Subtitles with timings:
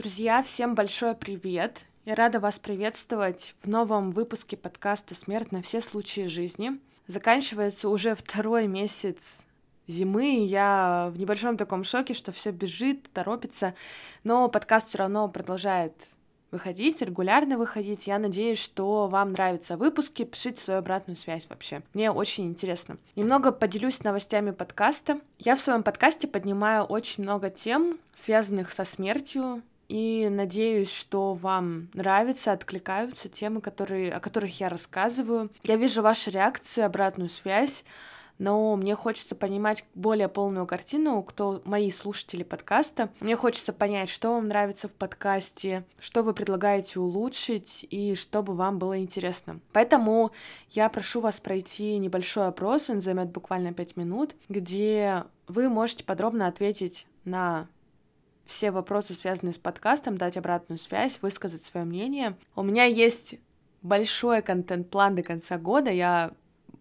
[0.00, 1.82] Друзья, всем большой привет!
[2.06, 6.80] Я рада вас приветствовать в новом выпуске подкаста «Смерть на все случаи жизни».
[7.06, 9.44] Заканчивается уже второй месяц
[9.86, 13.74] зимы, и я в небольшом таком шоке, что все бежит, торопится,
[14.24, 15.92] но подкаст все равно продолжает
[16.50, 18.06] выходить, регулярно выходить.
[18.06, 20.24] Я надеюсь, что вам нравятся выпуски.
[20.24, 21.82] Пишите свою обратную связь вообще.
[21.92, 22.96] Мне очень интересно.
[23.16, 25.20] Немного поделюсь новостями подкаста.
[25.38, 31.88] Я в своем подкасте поднимаю очень много тем, связанных со смертью, и надеюсь, что вам
[31.94, 35.50] нравятся, откликаются темы, которые, о которых я рассказываю.
[35.64, 37.84] Я вижу ваши реакции, обратную связь
[38.40, 43.10] но мне хочется понимать более полную картину, кто мои слушатели подкаста.
[43.20, 48.78] Мне хочется понять, что вам нравится в подкасте, что вы предлагаете улучшить и чтобы вам
[48.78, 49.60] было интересно.
[49.74, 50.32] Поэтому
[50.70, 56.46] я прошу вас пройти небольшой опрос, он займет буквально 5 минут, где вы можете подробно
[56.46, 57.68] ответить на
[58.50, 62.36] все вопросы, связанные с подкастом, дать обратную связь, высказать свое мнение.
[62.56, 63.36] У меня есть
[63.80, 65.90] большой контент-план до конца года.
[65.90, 66.32] Я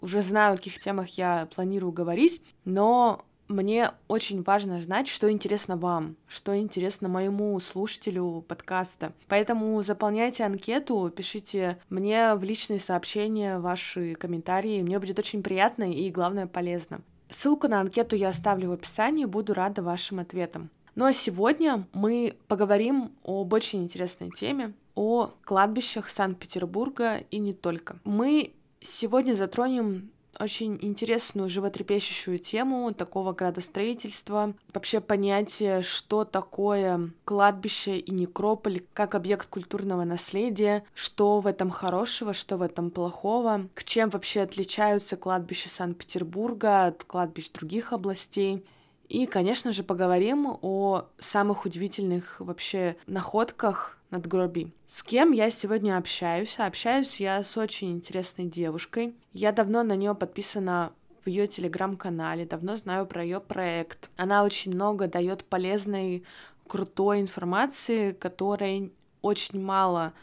[0.02, 5.78] уже знаю, о каких темах я планирую говорить, но мне очень важно знать, что интересно
[5.78, 9.14] вам, что интересно моему слушателю подкаста.
[9.28, 14.82] Поэтому заполняйте анкету, пишите мне в личные сообщения ваши комментарии.
[14.82, 17.02] Мне будет очень приятно и, главное, полезно.
[17.30, 20.72] Ссылку на анкету я оставлю в описании, буду рада вашим ответам.
[21.00, 28.02] Ну а сегодня мы поговорим об очень интересной теме, о кладбищах Санкт-Петербурга и не только.
[28.04, 38.12] Мы Сегодня затронем очень интересную, животрепещущую тему такого градостроительства, вообще понятие, что такое кладбище и
[38.12, 44.10] некрополь как объект культурного наследия, что в этом хорошего, что в этом плохого, к чем
[44.10, 48.66] вообще отличаются кладбища Санкт-Петербурга от кладбищ других областей.
[49.10, 54.72] И, конечно же, поговорим о самых удивительных вообще находках надгробий.
[54.88, 56.56] С кем я сегодня общаюсь?
[56.60, 59.16] Общаюсь я с очень интересной девушкой.
[59.34, 60.94] Я давно на нее подписана
[61.26, 64.10] в ее телеграм-канале, давно знаю про ее проект.
[64.16, 66.24] Она очень много дает полезной,
[66.68, 70.14] крутой информации, которой очень мало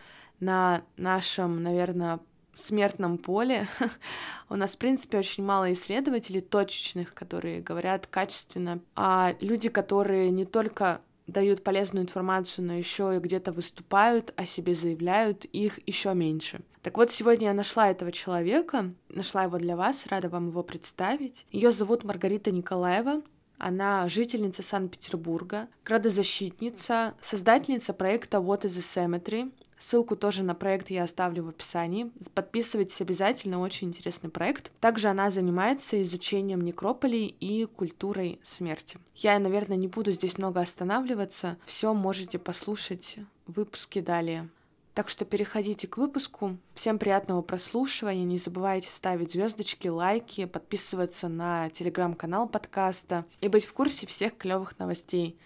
[0.41, 2.21] на нашем, наверное,
[2.59, 3.69] смертном поле.
[4.49, 10.45] У нас, в принципе, очень мало исследователей точечных, которые говорят качественно, а люди, которые не
[10.45, 16.61] только дают полезную информацию, но еще и где-то выступают, о себе заявляют, их еще меньше.
[16.83, 21.45] Так вот, сегодня я нашла этого человека, нашла его для вас, рада вам его представить.
[21.51, 23.23] Ее зовут Маргарита Николаева,
[23.59, 31.05] она жительница Санкт-Петербурга, градозащитница, создательница проекта What is a Cemetery, Ссылку тоже на проект я
[31.05, 32.11] оставлю в описании.
[32.35, 34.73] Подписывайтесь обязательно, очень интересный проект.
[34.81, 38.99] Также она занимается изучением некрополей и культурой смерти.
[39.15, 41.59] Я, наверное, не буду здесь много останавливаться.
[41.67, 44.49] Все можете послушать в выпуске далее.
[44.95, 46.57] Так что переходите к выпуску.
[46.75, 48.25] Всем приятного прослушивания.
[48.25, 54.79] Не забывайте ставить звездочки, лайки, подписываться на телеграм-канал подкаста и быть в курсе всех клевых
[54.79, 55.37] новостей.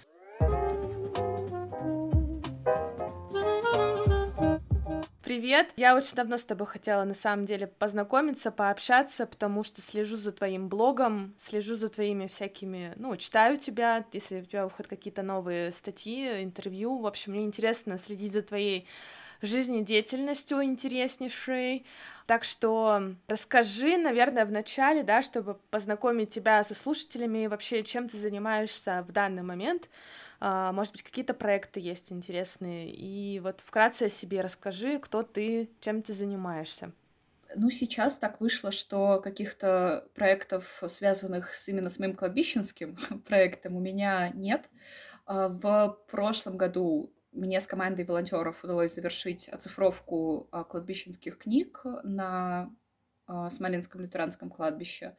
[5.31, 5.69] Привет!
[5.77, 10.33] Я очень давно с тобой хотела на самом деле познакомиться, пообщаться, потому что слежу за
[10.33, 15.71] твоим блогом, слежу за твоими всякими, ну, читаю тебя, если у тебя выходят какие-то новые
[15.71, 16.99] статьи, интервью.
[16.99, 18.89] В общем, мне интересно следить за твоей
[19.41, 21.87] жизнедеятельностью интереснейшей.
[22.27, 28.09] Так что расскажи, наверное, в начале, да, чтобы познакомить тебя со слушателями и вообще, чем
[28.09, 29.89] ты занимаешься в данный момент.
[30.41, 32.91] А, может быть, какие-то проекты есть интересные.
[32.91, 36.93] И вот вкратце о себе расскажи, кто ты, чем ты занимаешься.
[37.57, 42.97] Ну, сейчас так вышло, что каких-то проектов, связанных с, именно с моим кладбищенским
[43.29, 44.71] проектом, у меня нет.
[45.27, 52.75] А, в прошлом году мне с командой волонтеров удалось завершить оцифровку а, кладбищенских книг на
[53.51, 55.17] Смоленском лютеранском кладбище.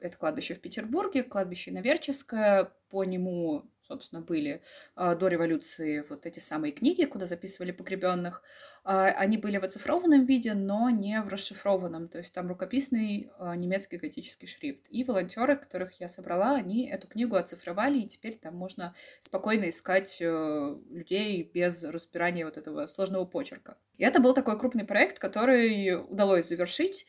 [0.00, 2.72] Это кладбище в Петербурге, кладбище Наверческое.
[2.90, 4.62] По нему собственно, были
[4.94, 8.42] а, до революции вот эти самые книги, куда записывали погребенных.
[8.84, 13.54] А, они были в оцифрованном виде, но не в расшифрованном, то есть там рукописный а,
[13.54, 14.86] немецкий готический шрифт.
[14.88, 20.16] И волонтеры, которых я собрала, они эту книгу оцифровали, и теперь там можно спокойно искать
[20.20, 23.76] э, людей без разбирания вот этого сложного почерка.
[23.98, 27.06] И это был такой крупный проект, который удалось завершить.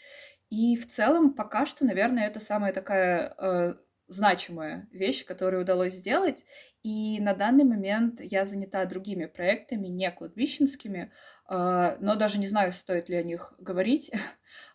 [0.50, 3.74] И в целом пока что, наверное, это самая такая э,
[4.08, 6.46] значимая вещь, которую удалось сделать.
[6.84, 11.14] И на данный момент я занята другими проектами, не кладбищенскими,
[11.48, 14.12] а, но даже не знаю, стоит ли о них говорить.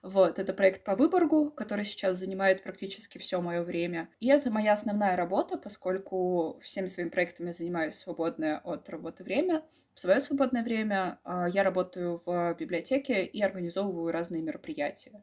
[0.03, 4.09] Вот, это проект по Выборгу, который сейчас занимает практически все мое время.
[4.19, 9.65] И это моя основная работа, поскольку всеми своими проектами занимаюсь свободное от работы время.
[9.95, 15.23] В свое свободное время а, я работаю в библиотеке и организовываю разные мероприятия.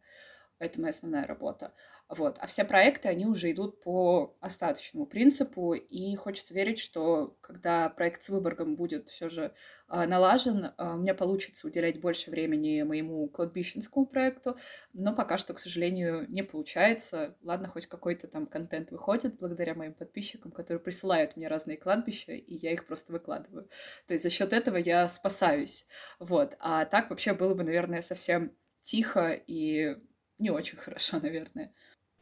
[0.57, 1.73] Это моя основная работа.
[2.07, 2.37] Вот.
[2.39, 8.23] А все проекты, они уже идут по остаточному принципу, и хочется верить, что когда проект
[8.23, 9.53] с Выборгом будет все же
[9.87, 14.57] а, налажен, а, мне получится уделять больше времени моему кладбищенскому проекту,
[14.93, 17.35] но пока что, к сожалению, не получается.
[17.41, 22.55] Ладно, хоть какой-то там контент выходит благодаря моим подписчикам, которые присылают мне разные кладбища, и
[22.55, 23.67] я их просто выкладываю.
[24.07, 25.85] То есть за счет этого я спасаюсь.
[26.19, 26.55] Вот.
[26.59, 29.97] А так вообще было бы, наверное, совсем тихо и
[30.39, 31.71] не очень хорошо, наверное.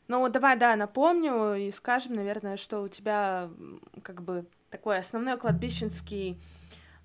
[0.08, 3.50] Ну, давай, да, напомню и скажем, наверное, что у тебя
[4.04, 6.42] как бы такой основной кладбищенский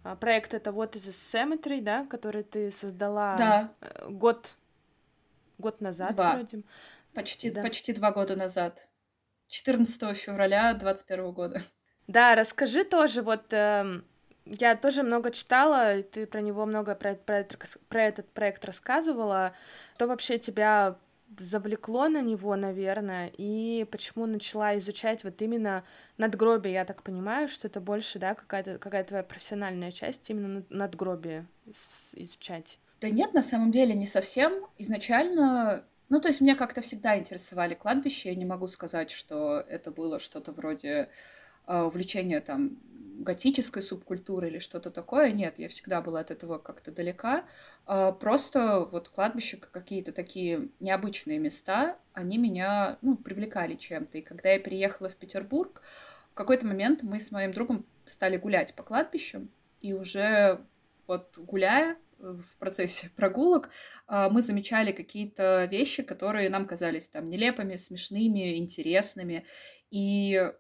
[0.03, 3.73] а, проект это вот из Cemetery, да, который ты создала да.
[3.81, 4.57] Э, год
[5.59, 6.35] год назад два.
[6.35, 6.63] вроде.
[7.15, 7.63] Почти, да.
[7.63, 8.89] почти два года назад.
[9.49, 11.63] 14 февраля 2021 года.
[12.07, 14.03] Да, расскажи тоже, вот э,
[14.49, 17.47] я тоже много читала, ты про него много про, про,
[17.89, 19.53] про этот проект рассказывала.
[19.95, 20.97] Что вообще тебя
[21.39, 25.85] завлекло на него, наверное, и почему начала изучать вот именно
[26.17, 31.47] надгробие, я так понимаю, что это больше, да, какая-то какая твоя профессиональная часть, именно надгробие
[32.13, 32.79] изучать.
[33.01, 34.67] Да нет, на самом деле не совсем.
[34.79, 39.91] Изначально, ну, то есть меня как-то всегда интересовали кладбища, я не могу сказать, что это
[39.91, 41.11] было что-то вроде
[41.69, 42.79] э, увлечения там
[43.19, 45.33] готической субкультуры или что-то такое.
[45.33, 47.45] Нет, я всегда была от этого как-то далека.
[47.87, 54.19] А, просто вот кладбища, какие-то такие необычные места, они меня ну, привлекали чем-то.
[54.19, 55.83] И когда я переехала в Петербург,
[56.31, 59.51] в какой-то момент мы с моим другом стали гулять по кладбищам,
[59.81, 60.61] и уже
[61.07, 63.71] вот гуляя в процессе прогулок,
[64.07, 69.45] а, мы замечали какие-то вещи, которые нам казались там нелепыми, смешными, интересными.
[69.91, 70.53] И Э,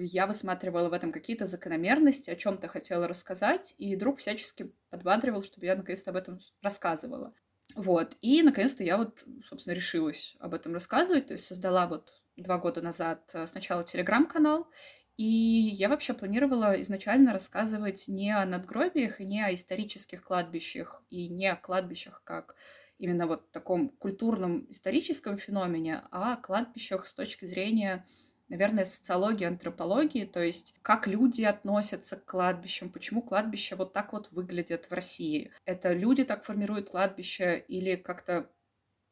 [0.00, 5.66] я высматривала в этом какие-то закономерности, о чем-то хотела рассказать, и друг всячески подбадривал, чтобы
[5.66, 7.34] я наконец-то об этом рассказывала.
[7.74, 8.16] Вот.
[8.20, 12.82] И наконец-то я вот, собственно, решилась об этом рассказывать, то есть создала вот два года
[12.82, 14.68] назад э, сначала телеграм-канал,
[15.16, 21.28] и я вообще планировала изначально рассказывать не о надгробиях и не о исторических кладбищах, и
[21.28, 22.56] не о кладбищах как
[22.98, 28.06] именно вот таком культурном историческом феномене, а о кладбищах с точки зрения
[28.52, 34.30] наверное, социологии, антропологии, то есть как люди относятся к кладбищам, почему кладбища вот так вот
[34.30, 35.52] выглядят в России.
[35.64, 38.50] Это люди так формируют кладбище или как-то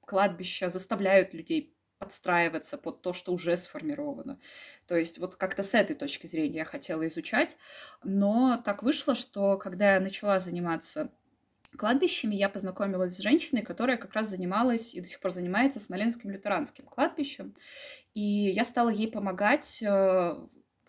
[0.03, 4.41] кладбища заставляют людей подстраиваться под то, что уже сформировано.
[4.87, 7.57] То есть вот как-то с этой точки зрения я хотела изучать,
[8.03, 11.13] но так вышло, что когда я начала заниматься
[11.77, 16.31] кладбищами я познакомилась с женщиной, которая как раз занималась и до сих пор занимается Смоленским
[16.31, 17.55] лютеранским кладбищем.
[18.15, 20.37] И я стала ей помогать э,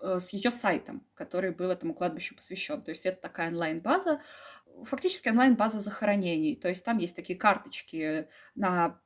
[0.01, 2.81] э, с ее сайтом, который был этому кладбищу посвящен.
[2.81, 4.21] То есть это такая онлайн-база,
[4.83, 6.55] фактически онлайн-база захоронений.
[6.55, 8.99] То есть там есть такие карточки на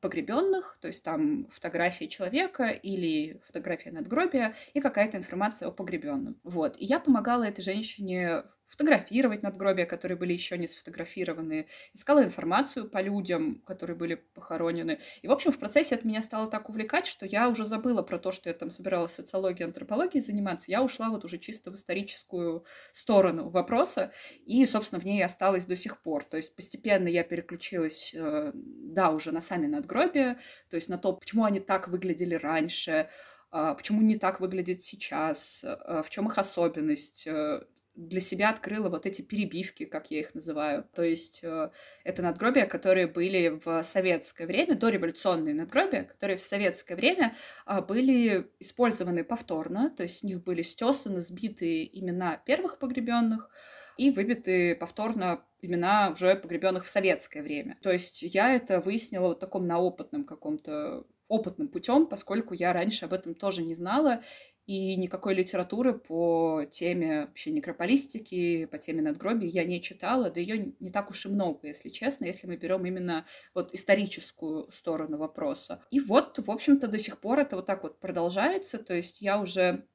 [0.00, 6.40] погребенных, то есть там фотография человека или фотография надгробия и какая-то информация о погребенном.
[6.44, 6.76] Вот.
[6.78, 13.00] И я помогала этой женщине фотографировать надгробия, которые были еще не сфотографированы, искала информацию по
[13.00, 15.00] людям, которые были похоронены.
[15.22, 18.18] И, в общем, в процессе это меня стало так увлекать, что я уже забыла про
[18.18, 20.70] то, что я там собиралась социологией, антропологией заниматься.
[20.70, 24.12] Я ушла вот уже чисто в историческую сторону вопроса,
[24.44, 26.24] и, собственно, в ней осталась до сих пор.
[26.24, 31.12] То есть постепенно я переключилась, э, да, уже на сами надгробия, то есть на то,
[31.14, 33.08] почему они так выглядели раньше,
[33.50, 37.62] а, почему не так выглядит сейчас, э, в чем их особенность, э,
[37.98, 40.84] для себя открыла вот эти перебивки, как я их называю.
[40.94, 41.70] То есть э,
[42.04, 47.34] это надгробия, которые были в советское время, дореволюционные надгробия, которые в советское время
[47.66, 53.50] э, были использованы повторно, то есть с них были стесаны, сбиты имена первых погребенных
[53.96, 57.78] и выбиты повторно имена уже погребенных в советское время.
[57.82, 63.04] То есть я это выяснила вот таком на опытном каком-то опытным путем, поскольку я раньше
[63.04, 64.22] об этом тоже не знала,
[64.68, 70.74] и никакой литературы по теме вообще некрополистики, по теме надгробий я не читала, да ее
[70.78, 75.82] не так уж и много, если честно, если мы берем именно вот историческую сторону вопроса.
[75.90, 79.40] И вот, в общем-то, до сих пор это вот так вот продолжается, то есть я
[79.40, 79.86] уже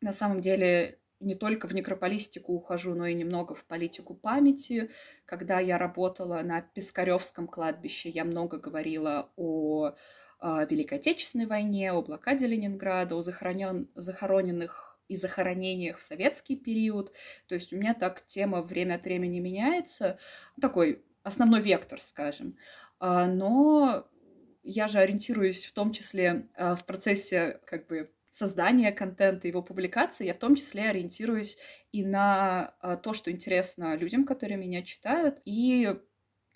[0.00, 4.90] на самом деле не только в некрополистику ухожу, но и немного в политику памяти.
[5.26, 9.92] Когда я работала на Пискаревском кладбище, я много говорила о
[10.38, 13.88] о Великой Отечественной войне, о блокаде Ленинграда, о захоронен...
[13.94, 17.12] захороненных и захоронениях в советский период.
[17.46, 20.18] То есть у меня так тема время от времени меняется.
[20.60, 22.56] Такой основной вектор, скажем.
[22.98, 24.08] А, но
[24.62, 30.26] я же ориентируюсь в том числе а, в процессе как бы создания контента, его публикации,
[30.26, 31.56] я в том числе ориентируюсь
[31.92, 35.96] и на а, то, что интересно людям, которые меня читают, и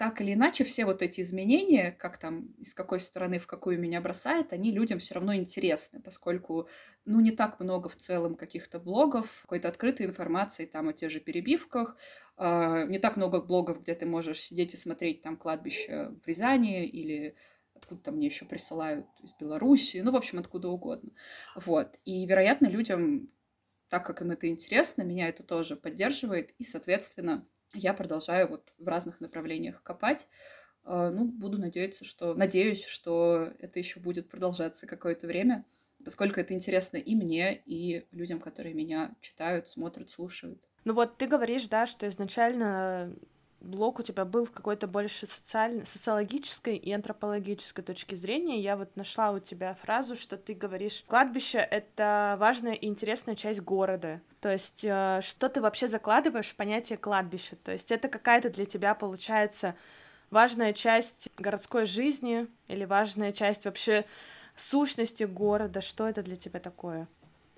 [0.01, 4.01] так или иначе все вот эти изменения, как там, из какой стороны в какую меня
[4.01, 6.71] бросает, они людям все равно интересны, поскольку,
[7.05, 11.21] ну, не так много в целом каких-то блогов, какой-то открытой информации там о тех же
[11.21, 11.99] перебивках,
[12.39, 16.87] э, не так много блогов, где ты можешь сидеть и смотреть там кладбище в Рязани
[16.87, 17.37] или
[17.75, 21.11] откуда-то мне еще присылают из Беларуси, ну, в общем, откуда угодно.
[21.55, 21.99] Вот.
[22.07, 23.29] И, вероятно, людям,
[23.91, 28.89] так как им это интересно, меня это тоже поддерживает, и, соответственно, я продолжаю вот в
[28.89, 30.27] разных направлениях копать.
[30.85, 32.35] А, ну, буду надеяться, что...
[32.35, 35.65] Надеюсь, что это еще будет продолжаться какое-то время,
[36.05, 40.69] поскольку это интересно и мне, и людям, которые меня читают, смотрят, слушают.
[40.85, 43.15] Ну вот ты говоришь, да, что изначально
[43.61, 48.61] блок у тебя был в какой-то больше социальной, социологической и антропологической точки зрения.
[48.61, 53.61] Я вот нашла у тебя фразу, что ты говоришь, кладбище— это важная и интересная часть
[53.61, 54.21] города.
[54.41, 57.57] То есть э, что ты вообще закладываешь в понятие кладбища?
[57.57, 59.75] То есть это какая-то для тебя, получается,
[60.31, 64.05] важная часть городской жизни или важная часть вообще
[64.57, 65.81] сущности города?
[65.81, 67.09] Что это для тебя такое?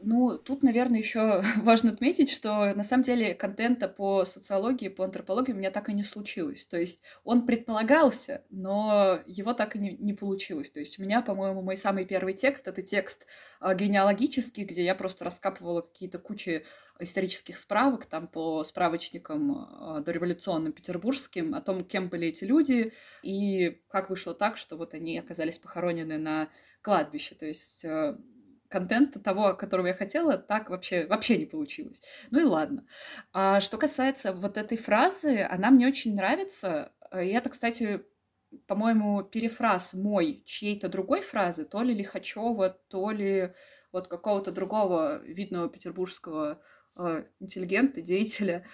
[0.05, 5.53] Ну, тут, наверное, еще важно отметить, что на самом деле контента по социологии, по антропологии
[5.53, 6.67] у меня так и не случилось.
[6.67, 10.71] То есть он предполагался, но его так и не, не получилось.
[10.71, 13.27] То есть у меня, по-моему, мой самый первый текст— это текст
[13.61, 16.65] а, генеалогический, где я просто раскапывала какие-то кучи
[16.99, 22.93] исторических справок там по справочникам а, дореволюционным петербургским о том, кем были эти люди
[23.23, 26.49] и как вышло так, что вот они оказались похоронены на
[26.83, 27.35] кладбище.
[27.35, 28.19] То есть а,
[28.73, 32.03] контента того, которого я хотела, так вообще, вообще не получилось.
[32.31, 32.87] Ну и ладно.
[33.33, 36.93] А что касается вот этой фразы, она мне очень нравится.
[37.15, 38.03] И это, кстати,
[38.67, 43.53] по-моему, перефраз мой чьей-то другой фразы, то ли Лихачева, то ли
[43.93, 46.63] вот какого-то другого видного петербургского
[46.99, 48.65] э, интеллигента, деятеля.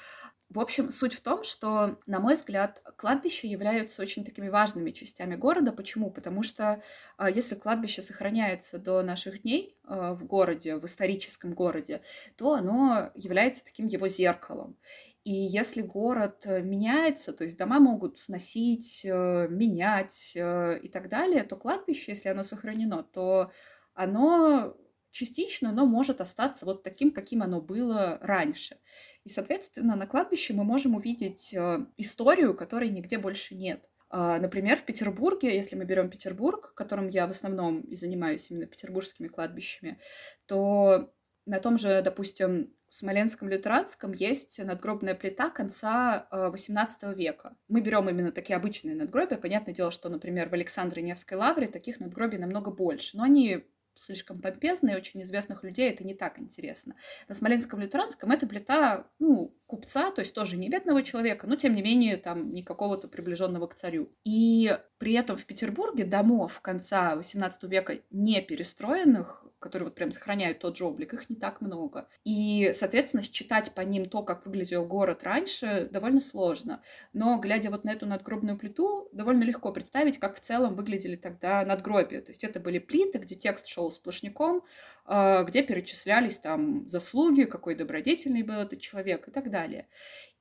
[0.51, 5.35] В общем, суть в том, что, на мой взгляд, кладбища являются очень такими важными частями
[5.35, 5.73] города.
[5.73, 6.11] Почему?
[6.11, 6.83] Потому что
[7.19, 12.01] а, если кладбище сохраняется до наших дней а, в городе, в историческом городе,
[12.37, 14.79] то оно является таким его зеркалом.
[15.25, 21.11] И если город э, меняется, то есть дома могут сносить, э, менять э, и так
[21.11, 23.53] далее, то кладбище, если оно сохранено, то
[23.93, 24.75] оно
[25.19, 28.79] частично, но может остаться вот таким, каким оно было раньше.
[29.25, 33.91] И, соответственно, на кладбище мы можем увидеть э, историю, которой нигде больше нет.
[34.11, 38.67] А, например, в Петербурге, если мы берем Петербург, которым я в основном и занимаюсь именно
[38.67, 39.99] петербургскими кладбищами,
[40.47, 41.13] то
[41.47, 47.57] на том же, допустим, в Смоленском лютеранском есть надгробная плита конца XVIII э, века.
[47.69, 49.37] Мы берем именно такие обычные надгробия.
[49.37, 53.17] Понятное дело, что, например, в Александре Невской лавре таких надгробий намного больше.
[53.19, 53.67] Но они
[53.99, 56.95] слишком помпезно, и очень известных людей это не так интересно.
[57.29, 61.75] На Смоленском лютеранском это плита, ну, купца, то есть тоже не бедного человека, но тем
[61.75, 64.11] не менее там не какого-то приближенного к царю.
[64.25, 70.59] И при этом в Петербурге домов конца XVIII века не перестроенных, которые вот прям сохраняют
[70.61, 72.09] тот же облик, их не так много.
[72.25, 76.83] И, соответственно, считать по ним то, как выглядел город раньше, довольно сложно.
[77.13, 81.65] Но, глядя вот на эту надгробную плиту, довольно легко представить, как в целом выглядели тогда
[81.65, 82.21] надгробия.
[82.21, 84.63] То есть это были плиты, где текст шел сплошняком,
[85.05, 89.89] а, где перечислялись там заслуги, какой добродетельный был этот человек и так далее.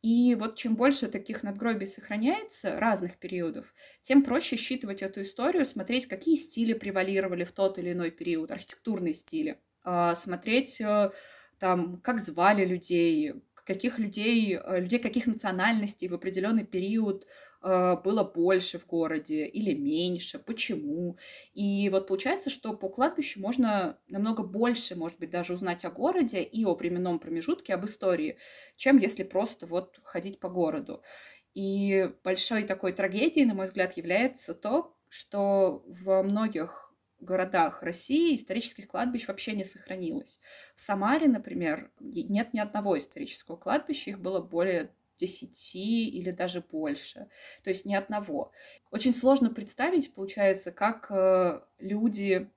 [0.04, 3.74] И вот чем больше таких надгробий сохраняется разных периодов,
[4.04, 9.14] тем проще считывать эту историю, смотреть, какие стили превалировали в тот или иной период, архитектурные
[9.16, 11.12] стили, а, смотреть э,
[11.60, 17.26] там, как звали людей, каких людей, э, людей каких национальностей в определенный период
[17.62, 21.18] было больше в городе или меньше, почему.
[21.54, 26.42] И вот получается, что по кладбищу можно намного больше, может быть, даже узнать о городе
[26.42, 28.38] и о временном промежутке, об истории,
[28.76, 31.02] чем если просто вот ходить по городу.
[31.54, 38.88] И большой такой трагедией, на мой взгляд, является то, что в многих городах России исторических
[38.88, 40.40] кладбищ вообще не сохранилось.
[40.76, 47.28] В Самаре, например, нет ни одного исторического кладбища, их было более десяти или даже больше.
[47.64, 48.52] То есть ни одного.
[48.92, 52.50] Очень сложно представить, получается, как э, люди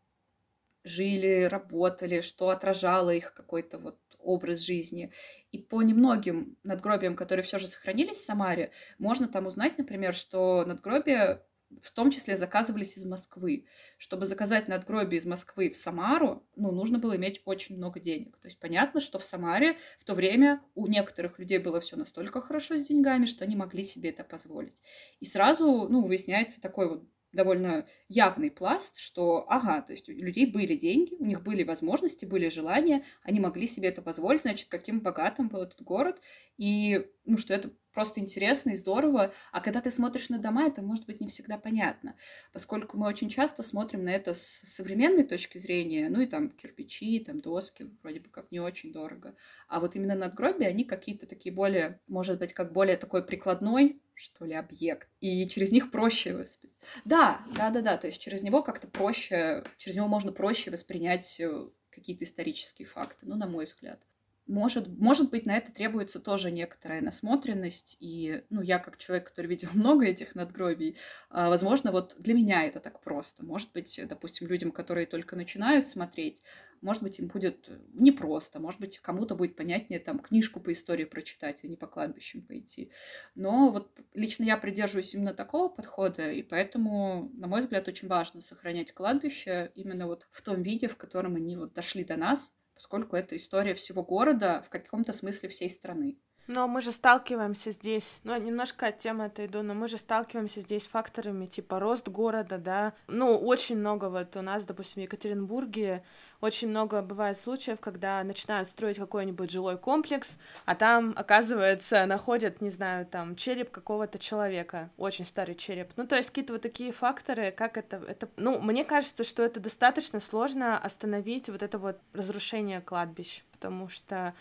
[0.85, 5.13] жили, работали, что отражало их какой-то вот образ жизни.
[5.51, 10.65] И по немногим надгробиям, которые все же сохранились в Самаре, можно там узнать, например, что
[10.65, 11.43] надгробие
[11.83, 13.67] в том числе заказывались из Москвы.
[13.99, 18.37] Чтобы заказать надгробие из Москвы в Самару, ну, нужно было иметь очень много денег.
[18.39, 22.41] То есть понятно, что в Самаре в то время у некоторых людей было все настолько
[22.41, 24.83] хорошо с деньгами, что они могли себе это позволить.
[25.21, 30.47] И сразу, ну, выясняется такой вот довольно явный пласт, что, ага, то есть у людей
[30.47, 35.01] были деньги, у них были возможности, были желания, они могли себе это позволить, значит, каким
[35.01, 36.21] богатым был этот город,
[36.57, 39.33] и, ну, что это просто интересно и здорово.
[39.53, 42.17] А когда ты смотришь на дома, это может быть не всегда понятно,
[42.53, 47.21] поскольку мы очень часто смотрим на это с современной точки зрения, ну и там кирпичи,
[47.21, 49.35] там доски, вроде бы как не очень дорого.
[49.69, 54.45] А вот именно надгробия, они какие-то такие более, может быть, как более такой прикладной, что
[54.45, 55.09] ли, объект.
[55.21, 56.77] И через них проще воспринять.
[57.05, 57.97] Да, да, да, да.
[57.97, 63.27] То есть через него как-то проще, через него можно проще воспринять э, какие-то исторические факты,
[63.27, 64.01] ну, на мой взгляд
[64.51, 67.97] может, может быть, на это требуется тоже некоторая насмотренность.
[68.01, 70.97] И, ну, я как человек, который видел много этих надгробий,
[71.31, 73.45] а, возможно, вот для меня это так просто.
[73.45, 76.43] Может быть, допустим, людям, которые только начинают смотреть,
[76.81, 81.63] может быть, им будет непросто, может быть, кому-то будет понятнее там книжку по истории прочитать,
[81.63, 82.91] а не по кладбищам пойти.
[83.35, 88.41] Но вот лично я придерживаюсь именно такого подхода, и поэтому, на мой взгляд, очень важно
[88.41, 93.15] сохранять кладбище именно вот в том виде, в котором они вот дошли до нас, поскольку
[93.15, 96.19] это история всего города, в каком-то смысле всей страны.
[96.51, 100.83] Но мы же сталкиваемся здесь, ну, немножко от темы отойду, но мы же сталкиваемся здесь
[100.83, 106.03] с факторами типа рост города, да, ну, очень много вот у нас, допустим, в Екатеринбурге
[106.41, 112.71] очень много бывает случаев, когда начинают строить какой-нибудь жилой комплекс, а там, оказывается, находят, не
[112.71, 115.93] знаю, там, череп какого-то человека, очень старый череп.
[115.95, 119.61] Ну, то есть какие-то вот такие факторы, как это, это, ну, мне кажется, что это
[119.61, 124.35] достаточно сложно остановить вот это вот разрушение кладбищ, потому что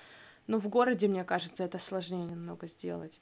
[0.50, 3.22] но в городе, мне кажется, это сложнее немного сделать.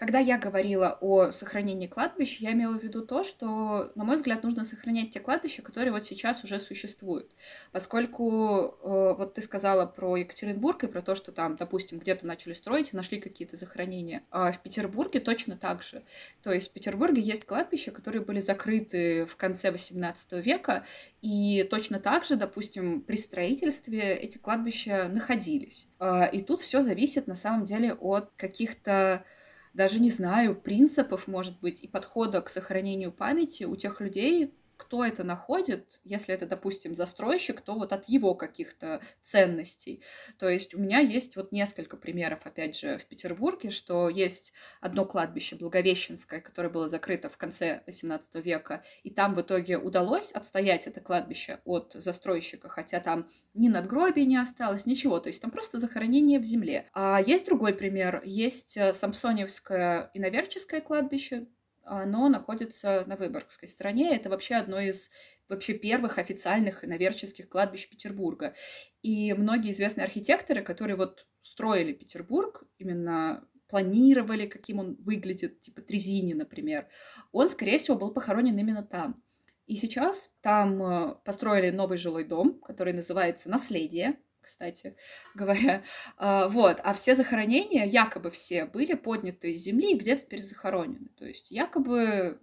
[0.00, 4.42] Когда я говорила о сохранении кладбищ, я имела в виду то, что, на мой взгляд,
[4.42, 7.30] нужно сохранять те кладбища, которые вот сейчас уже существуют.
[7.70, 12.54] Поскольку э, вот ты сказала про Екатеринбург и про то, что там, допустим, где-то начали
[12.54, 14.22] строить и нашли какие-то захоронения.
[14.30, 16.02] А в Петербурге точно так же.
[16.42, 20.86] То есть в Петербурге есть кладбища, которые были закрыты в конце XVIII века,
[21.20, 25.88] и точно так же, допустим, при строительстве эти кладбища находились.
[25.98, 29.26] Э, и тут все зависит на самом деле от каких-то
[29.72, 35.04] даже не знаю, принципов, может быть, и подхода к сохранению памяти у тех людей, кто
[35.04, 40.02] это находит, если это, допустим, застройщик, то вот от его каких-то ценностей.
[40.38, 45.04] То есть у меня есть вот несколько примеров, опять же, в Петербурге, что есть одно
[45.04, 50.86] кладбище Благовещенское, которое было закрыто в конце XVIII века, и там в итоге удалось отстоять
[50.86, 55.78] это кладбище от застройщика, хотя там ни надгробия не осталось, ничего, то есть там просто
[55.78, 56.88] захоронение в земле.
[56.94, 61.48] А есть другой пример, есть э, Самсоневское иноверческое кладбище,
[61.90, 64.14] оно находится на Выборгской стороне.
[64.14, 65.10] Это вообще одно из
[65.48, 68.54] вообще первых официальных иноверческих кладбищ Петербурга.
[69.02, 76.34] И многие известные архитекторы, которые вот строили Петербург, именно планировали, каким он выглядит, типа Трезини,
[76.34, 76.86] например,
[77.32, 79.22] он, скорее всего, был похоронен именно там.
[79.66, 84.18] И сейчас там э, построили новый жилой дом, который называется «Наследие»,
[84.50, 84.96] кстати
[85.34, 85.84] говоря.
[86.16, 86.80] А, вот.
[86.82, 91.08] А все захоронения, якобы все, были подняты из земли и где-то перезахоронены.
[91.16, 92.40] То есть якобы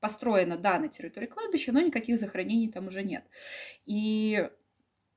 [0.00, 3.24] построено, да, на территории кладбища, но никаких захоронений там уже нет.
[3.84, 4.48] И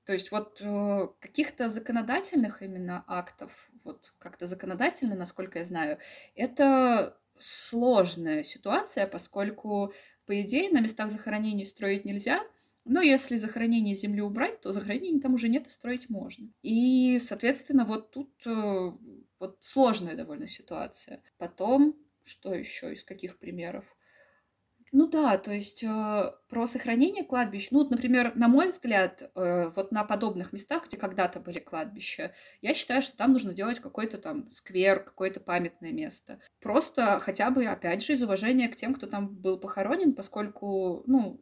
[0.06, 6.00] то есть вот э, каких-то законодательных именно актов, вот как-то законодательно, насколько я знаю,
[6.36, 9.94] это сложная ситуация, поскольку,
[10.26, 12.42] по идее, на местах захоронений строить нельзя,
[12.86, 16.50] но если захоронение земли убрать, то захоронение там уже нет, и строить можно.
[16.62, 18.92] И, соответственно, вот тут э,
[19.40, 21.24] вот сложная довольно ситуация.
[21.38, 23.96] Потом, что еще, из каких примеров?
[24.92, 29.72] Ну да, то есть э, про сохранение кладбищ, ну вот, например, на мой взгляд, э,
[29.76, 34.18] вот на подобных местах, где когда-то были кладбища, я считаю, что там нужно делать какой-то
[34.20, 36.40] там сквер, какое-то памятное место.
[36.62, 41.42] Просто хотя бы, опять же, из уважения к тем, кто там был похоронен, поскольку, ну,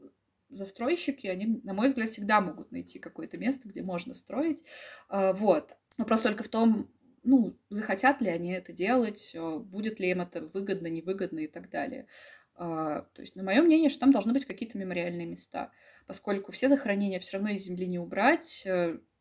[0.55, 4.63] застройщики, они, на мой взгляд, всегда могут найти какое-то место, где можно строить.
[5.09, 5.75] А, вот.
[5.97, 6.89] Вопрос только в том,
[7.23, 11.69] ну, захотят ли они это делать, а, будет ли им это выгодно, невыгодно и так
[11.69, 12.07] далее.
[12.55, 15.71] А, то есть, на мое мнение, что там должны быть какие-то мемориальные места,
[16.05, 18.67] поскольку все захоронения все равно из земли не убрать,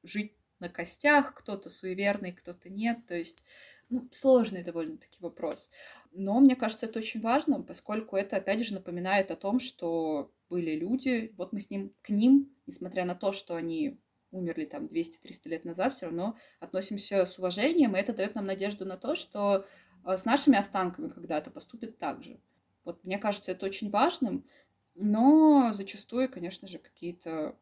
[0.03, 3.45] жить на костях, кто-то суеверный, кто-то нет, то есть
[3.93, 5.71] ну, сложный довольно-таки вопрос.
[6.13, 10.75] Но мне кажется, это очень важно, поскольку это, опять же, напоминает о том, что были
[10.75, 14.01] люди, вот мы с ним, к ним, несмотря на то, что они
[14.31, 18.87] умерли там 200-300 лет назад, все равно относимся с уважением, и это дает нам надежду
[18.87, 19.67] на то, что
[20.07, 22.41] э, с нашими останками когда-то поступят так же.
[22.85, 24.47] Вот мне кажется, это очень важным,
[24.95, 27.57] но зачастую, конечно же, какие-то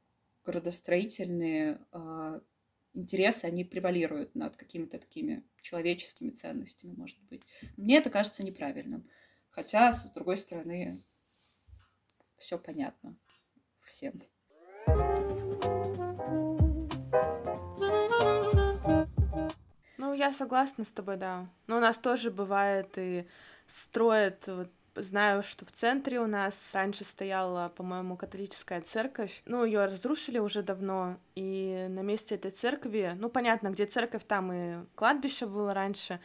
[0.44, 2.40] градостроительные э,
[2.94, 7.42] интересы, они превалируют над какими-то такими человеческими ценностями, может быть.
[7.76, 9.08] Мне это кажется неправильным.
[9.50, 11.02] Хотя, с другой стороны,
[12.36, 13.16] все понятно
[13.84, 14.14] всем.
[19.98, 21.50] Ну, я согласна с тобой, да.
[21.66, 23.26] Но у нас тоже бывает и
[23.66, 29.42] строят вот Знаю, что в центре у нас раньше стояла, по-моему, католическая церковь.
[29.46, 34.52] Ну, ее разрушили уже давно, и на месте этой церкви, ну, понятно, где церковь, там
[34.52, 36.20] и кладбище было раньше,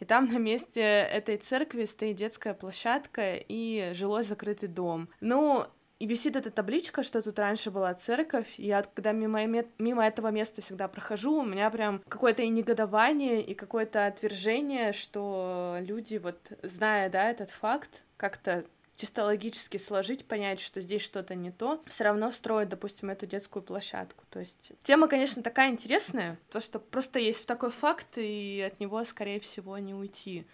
[0.00, 5.08] и там на месте этой церкви стоит детская площадка и жилой закрытый дом.
[5.20, 5.66] Ну,
[5.98, 10.28] и висит эта табличка, что тут раньше была церковь, и я когда мимо, мимо этого
[10.28, 16.38] места всегда прохожу, у меня прям какое-то и негодование, и какое-то отвержение, что люди, вот
[16.62, 18.64] зная, да, этот факт, как-то
[18.96, 23.62] чисто логически сложить, понять, что здесь что-то не то, все равно строить, допустим, эту детскую
[23.62, 24.24] площадку.
[24.30, 29.04] То есть тема, конечно, такая интересная, то, что просто есть такой факт, и от него,
[29.04, 30.46] скорее всего, не уйти.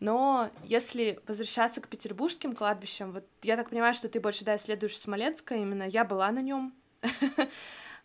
[0.00, 4.98] Но если возвращаться к петербургским кладбищам, вот я так понимаю, что ты больше, да, исследуешь
[4.98, 6.74] Смоленское именно, я была на нем,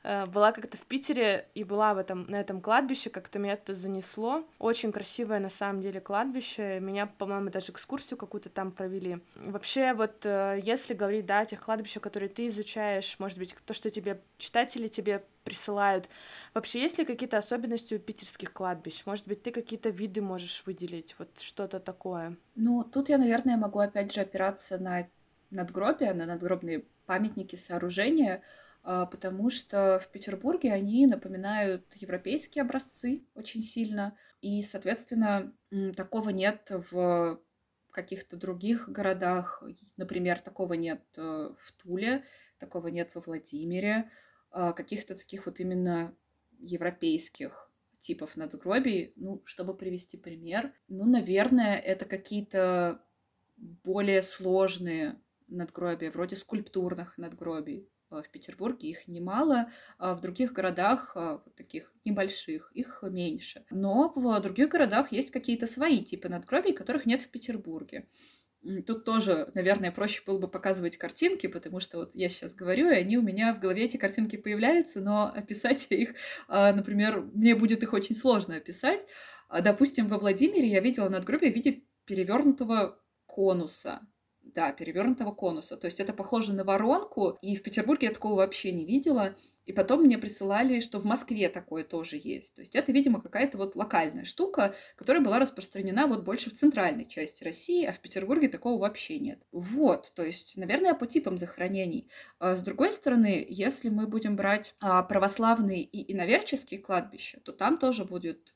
[0.04, 4.44] была как-то в Питере и была в этом, на этом кладбище, как-то меня это занесло.
[4.60, 6.80] Очень красивое на самом деле кладбище.
[6.80, 9.20] Меня, по-моему, даже экскурсию какую-то там провели.
[9.36, 13.74] Вообще, вот э, если говорить, да, о тех кладбищах, которые ты изучаешь, может быть, то,
[13.74, 16.10] что тебе читатели тебе присылают.
[16.54, 19.04] Вообще, есть ли какие-то особенности у питерских кладбищ?
[19.06, 21.16] Может быть, ты какие-то виды можешь выделить?
[21.18, 22.38] Вот что-то такое.
[22.56, 25.08] Ну, тут я, наверное, могу опять же опираться на
[25.50, 28.42] надгробия, на надгробные памятники, сооружения,
[28.84, 35.54] потому что в Петербурге они напоминают европейские образцы очень сильно, и, соответственно,
[35.96, 37.40] такого нет в
[37.92, 39.64] каких-то других городах.
[39.98, 42.24] Например, такого нет э, в Туле,
[42.58, 44.10] такого нет во Владимире,
[44.50, 46.16] а, каких-то таких вот именно
[46.60, 49.14] европейских типов надгробий.
[49.16, 53.04] Ну, чтобы привести пример, ну, наверное, это какие-то
[53.58, 57.90] более сложные надгробия, вроде скульптурных надгробий.
[58.12, 63.66] Э, в Петербурге их немало, а в других городах, э, таких небольших, их меньше.
[63.72, 68.08] Но в других городах есть какие-то свои типы надгробий, которых нет в Петербурге.
[68.86, 72.96] Тут тоже, наверное, проще было бы показывать картинки, потому что вот я сейчас говорю, и
[72.96, 76.14] они у меня в голове эти картинки появляются, но описать их,
[76.48, 79.08] а, например, мне будет их очень сложно описать.
[79.50, 84.02] А, допустим, во Владимире я видела надгробие в виде перевернутого конуса.
[84.54, 85.78] Да, перевернутого конуса.
[85.78, 89.36] То есть это похоже на воронку, и в Петербурге я такого вообще не видела.
[89.66, 92.56] И потом мне присылали, что в Москве такое тоже есть.
[92.56, 97.08] То есть это, видимо, какая-то вот локальная штука, которая была распространена вот больше в центральной
[97.08, 99.40] части России, а в Петербурге такого вообще нет.
[99.52, 102.10] Вот, то есть, наверное, по типам захоронений.
[102.40, 107.78] А с другой стороны, если мы будем брать а, православные и иноверческие кладбища, то там
[107.78, 108.54] тоже будет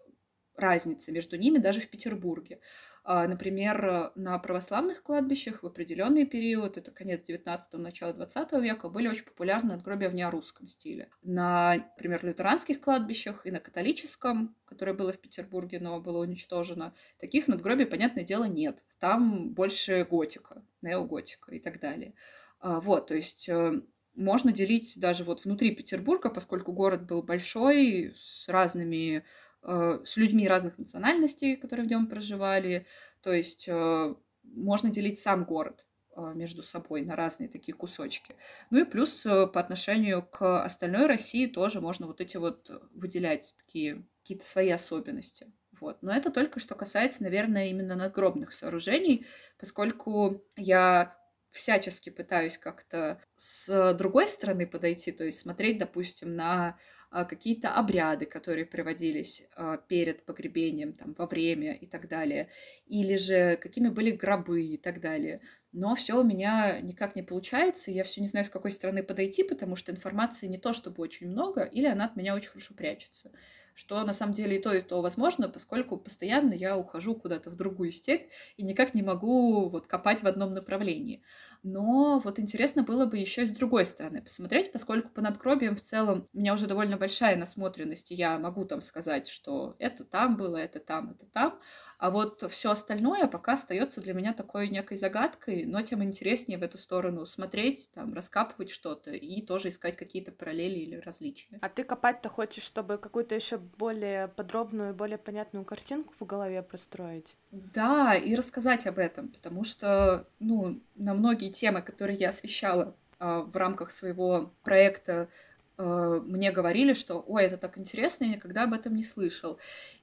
[0.58, 2.60] разница между ними даже в Петербурге.
[3.08, 9.08] А, например, на православных кладбищах в определенный период, это конец 19-го, начало 20 века, были
[9.08, 11.10] очень популярны надгробия в неорусском стиле.
[11.22, 17.48] На, например, лютеранских кладбищах и на католическом, которое было в Петербурге, но было уничтожено, таких
[17.48, 18.84] надгробий, понятное дело, нет.
[18.98, 22.16] Там больше готика, неоготика и так далее.
[22.60, 23.82] А, вот, то есть э,
[24.16, 29.24] можно делить даже вот внутри Петербурга, поскольку город был большой, с разными
[29.66, 32.86] с людьми разных национальностей, которые в нем проживали.
[33.22, 38.36] То есть э, можно делить сам город э, между собой на разные такие кусочки.
[38.70, 44.06] Ну и плюс по отношению к остальной России тоже можно вот эти вот выделять такие
[44.22, 45.52] какие-то свои особенности.
[45.80, 46.02] Вот.
[46.02, 49.26] Но это только что касается, наверное, именно надгробных сооружений,
[49.58, 51.16] поскольку я
[51.52, 56.78] всячески пытаюсь как-то с другой стороны подойти, то есть смотреть, допустим, на
[57.12, 62.50] какие-то обряды, которые проводились а, перед погребением, там, во время и так далее,
[62.88, 65.42] или же какими были гробы и так далее.
[65.72, 69.44] Но все у меня никак не получается, я все не знаю, с какой стороны подойти,
[69.44, 73.32] потому что информации не то чтобы очень много, или она от меня очень хорошо прячется
[73.76, 77.56] что на самом деле и то, и то возможно, поскольку постоянно я ухожу куда-то в
[77.56, 81.22] другую степь и никак не могу вот копать в одном направлении.
[81.68, 86.30] Но вот интересно было бы еще с другой стороны посмотреть, поскольку по надгробиям в целом
[86.32, 90.58] у меня уже довольно большая насмотренность, и я могу там сказать, что это там было,
[90.58, 91.60] это там, это там,
[91.98, 96.62] а вот все остальное пока остается для меня такой некой загадкой, но тем интереснее в
[96.62, 101.64] эту сторону смотреть, там, раскапывать что-то и тоже искать какие-то параллели или различия.
[101.64, 107.36] А ты копать-то хочешь, чтобы какую-то еще более подробную, более понятную картинку в голове простроить.
[107.52, 113.44] Да, и рассказать об этом, потому что, ну, на многие темы, которые я освещала э,
[113.46, 115.30] в рамках своего проекта,
[115.78, 119.60] э, мне говорили, что, ой, это так интересно, я никогда об этом не слышал.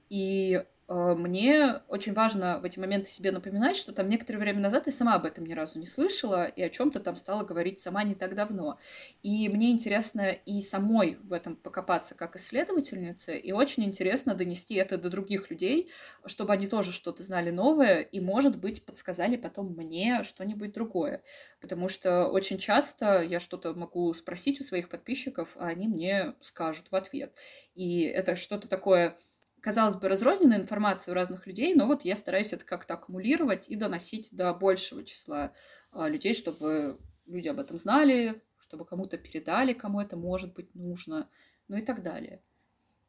[0.09, 4.91] И мне очень важно в эти моменты себе напоминать, что там некоторое время назад я
[4.91, 8.15] сама об этом ни разу не слышала и о чем-то там стала говорить сама не
[8.15, 8.77] так давно.
[9.21, 14.97] И мне интересно и самой в этом покопаться как исследовательнице, и очень интересно донести это
[14.97, 15.89] до других людей,
[16.25, 21.23] чтобы они тоже что-то знали новое и, может быть, подсказали потом мне что-нибудь другое.
[21.61, 26.91] Потому что очень часто я что-то могу спросить у своих подписчиков, а они мне скажут
[26.91, 27.33] в ответ.
[27.73, 29.17] И это что-то такое
[29.63, 33.77] казалось бы, разрозненную информацию у разных людей, но вот я стараюсь это как-то аккумулировать и
[33.77, 35.53] доносить до большего числа
[35.91, 41.29] а, людей, чтобы люди об этом знали, чтобы кому-то передали, кому это может быть нужно,
[41.69, 42.41] ну и так далее.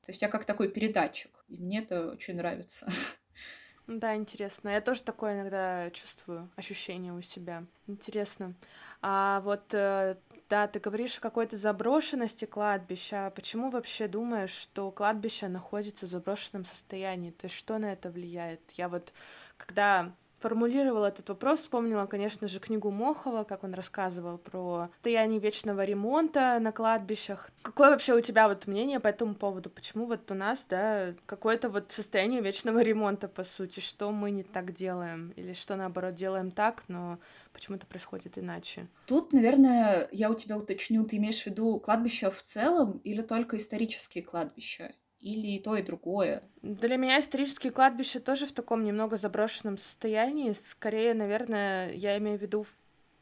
[0.07, 2.89] То есть я как такой передатчик, и мне это очень нравится.
[3.87, 4.71] Да, интересно.
[4.71, 7.67] Я тоже такое иногда чувствую, ощущение у себя.
[7.87, 8.55] Интересно.
[9.03, 10.17] А вот э,
[10.55, 13.33] да, ты говоришь о какой-то заброшенности кладбища.
[13.35, 17.33] Почему вообще думаешь, что кладбище находится в заброшенном состоянии?
[17.33, 18.61] То есть что на это влияет?
[18.75, 19.13] Я вот,
[19.57, 20.13] когда
[20.45, 26.59] формулировала этот вопрос, вспомнила, конечно же, книгу Мохова, как он рассказывал про состояние вечного ремонта
[26.61, 27.49] на кладбищах.
[27.63, 29.71] Какое вообще у тебя вот мнение по этому поводу?
[29.71, 33.81] Почему вот у нас, да, какое-то вот состояние вечного ремонта, по сути?
[33.81, 35.33] Что мы не так делаем?
[35.37, 37.19] Или что, наоборот, делаем так, но
[37.55, 38.87] почему-то происходит иначе?
[39.07, 43.57] Тут, наверное, я у тебя уточню, ты имеешь в виду кладбища в целом или только
[43.57, 44.93] исторические кладбища?
[45.25, 46.43] Или и то, и другое?
[46.61, 50.53] Для меня исторические кладбища тоже в таком немного заброшенном состоянии.
[50.53, 52.67] Скорее, наверное, я имею в виду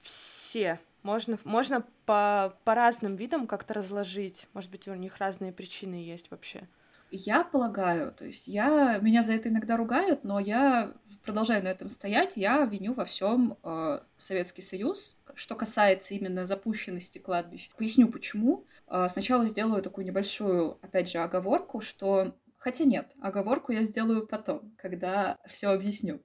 [0.03, 0.81] все.
[1.05, 4.49] Можно, можно по, по разным видам как-то разложить.
[4.53, 6.69] Может быть, у них разные причины есть вообще.
[7.13, 11.91] Я полагаю, то есть я меня за это иногда ругают, но я продолжаю на этом
[11.91, 12.33] стоять.
[12.37, 17.71] Я виню во всем э, Советский Союз, что касается именно запущенности кладбищ.
[17.77, 18.67] Поясню почему.
[18.89, 24.73] Э, сначала сделаю такую небольшую, опять же, оговорку, что Хотя нет, оговорку я сделаю потом,
[24.79, 26.23] когда все объясню.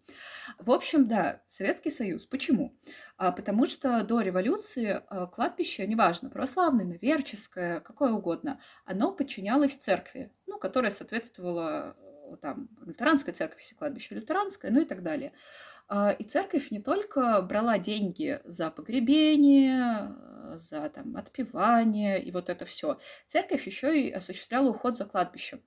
[0.59, 2.27] В общем, да, Советский Союз.
[2.27, 2.77] Почему?
[3.17, 10.31] А, потому что до революции а, кладбище, неважно, православное, наверческое, какое угодно, оно подчинялось церкви,
[10.45, 11.97] ну, которая соответствовала
[12.35, 15.33] там, лютеранской церкви, если кладбище лютеранское, ну и так далее.
[15.87, 20.13] А, и церковь не только брала деньги за погребение,
[20.55, 22.99] за там, отпевание и вот это все.
[23.27, 25.61] Церковь еще и осуществляла уход за кладбищем.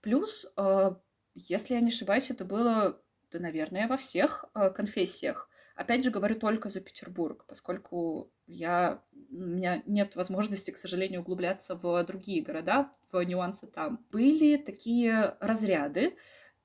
[0.00, 0.90] Плюс, э,
[1.34, 5.48] если я не ошибаюсь, это было, да, наверное, во всех э, конфессиях.
[5.76, 11.76] Опять же, говорю только за Петербург, поскольку я, у меня нет возможности, к сожалению, углубляться
[11.76, 14.04] в другие города, в нюансы там.
[14.10, 16.16] Были такие разряды,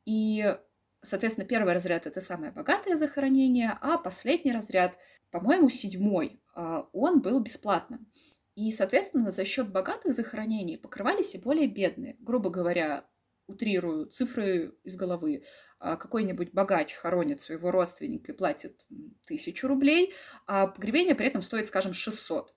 [0.05, 0.55] и,
[1.01, 4.97] соответственно, первый разряд— это самое богатое захоронение, а последний разряд,
[5.31, 8.11] по-моему, седьмой, э, он был бесплатным.
[8.55, 12.15] И, соответственно, за счет богатых захоронений покрывались и более бедные.
[12.19, 13.05] Грубо говоря,
[13.47, 15.43] утрирую цифры из головы, а,
[15.79, 18.85] какой-нибудь богач хоронит своего родственника и платит
[19.25, 20.13] тысячу рублей,
[20.47, 22.53] а погребение при этом стоит, скажем, 600.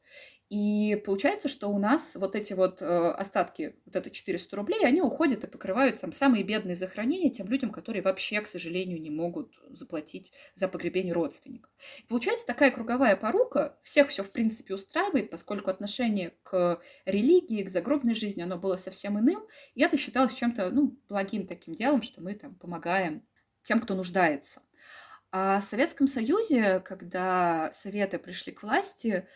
[0.48, 5.02] И получается, что у нас вот эти вот э, остатки, вот это 400 рублей, они
[5.02, 9.54] уходят и покрывают там самые бедные захоронения тем людям, которые вообще, к сожалению, не могут
[9.70, 11.70] заплатить за погребение родственников.
[11.98, 17.68] И получается такая круговая порука, всех все в принципе устраивает, поскольку отношение к религии, к
[17.68, 22.22] загробной жизни, оно было совсем иным, и это считалось чем-то, ну, благим таким делом, что
[22.22, 23.22] мы там помогаем
[23.62, 24.62] тем, кто нуждается.
[25.30, 29.28] А в Советском Союзе, когда Советы пришли к власти,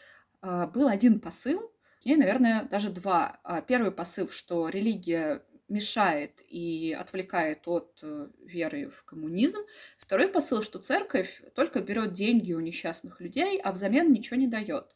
[0.42, 3.40] был один посыл, и, наверное, даже два.
[3.44, 9.60] А, первый посыл, что религия мешает и отвлекает от э, веры в коммунизм.
[9.98, 14.94] Второй посыл, что церковь только берет деньги у несчастных людей, а взамен ничего не дает.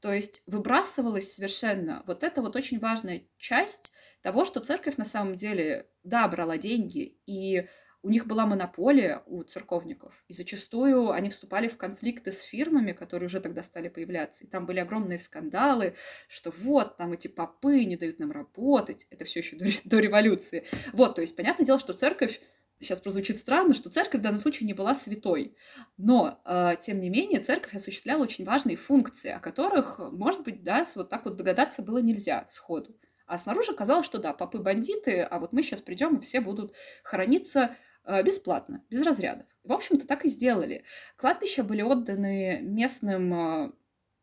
[0.00, 5.36] То есть выбрасывалась совершенно вот эта вот очень важная часть того, что церковь на самом
[5.36, 7.66] деле, да, брала деньги и
[8.02, 13.26] у них была монополия у церковников, и зачастую они вступали в конфликты с фирмами, которые
[13.26, 15.94] уже тогда стали появляться, и там были огромные скандалы,
[16.28, 20.64] что вот, там эти попы не дают нам работать, это все еще до, до революции.
[20.92, 22.40] Вот, то есть, понятное дело, что церковь
[22.78, 25.56] сейчас прозвучит странно, что церковь в данном случае не была святой.
[25.96, 30.84] Но, э, тем не менее, церковь осуществляла очень важные функции, о которых, может быть, да,
[30.94, 32.96] вот так вот догадаться было нельзя сходу.
[33.26, 36.72] А снаружи казалось, что да, попы бандиты, а вот мы сейчас придем, и все будут
[37.02, 37.87] хорониться Э,
[38.22, 39.46] бесплатно, без разрядов.
[39.64, 40.84] В общем-то, так и сделали.
[41.16, 43.72] Кладбища были отданы местным э,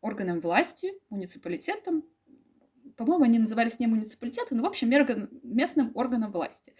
[0.00, 2.04] органам власти, муниципалитетам,
[2.96, 4.90] по-моему, они назывались не муниципалитеты, но, в общем,
[5.42, 6.74] местным органом власти.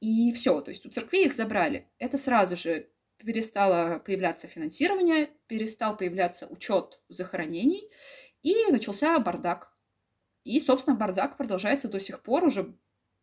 [0.00, 1.88] И все, то есть у церкви их забрали.
[1.98, 7.90] Это сразу же перестало появляться финансирование, перестал появляться учет захоронений,
[8.42, 9.74] и начался бардак.
[10.44, 12.76] И, собственно, бардак продолжается до сих пор уже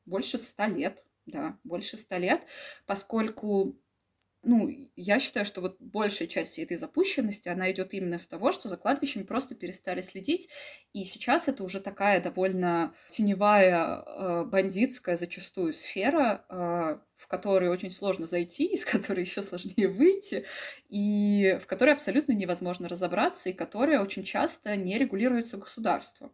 [0.06, 1.06] больше ста лет.
[1.26, 2.46] Да, больше ста лет,
[2.86, 3.78] поскольку
[4.44, 8.70] ну, я считаю, что вот большая часть этой запущенности, она идет именно с того, что
[8.70, 10.50] за кладбищами просто перестали следить,
[10.94, 16.54] и сейчас это уже такая довольно теневая, э, бандитская зачастую сфера, э,
[17.18, 20.46] в которую очень сложно зайти, из которой еще сложнее выйти,
[20.90, 26.34] и в которой абсолютно невозможно разобраться, и которая очень часто не регулируется государством.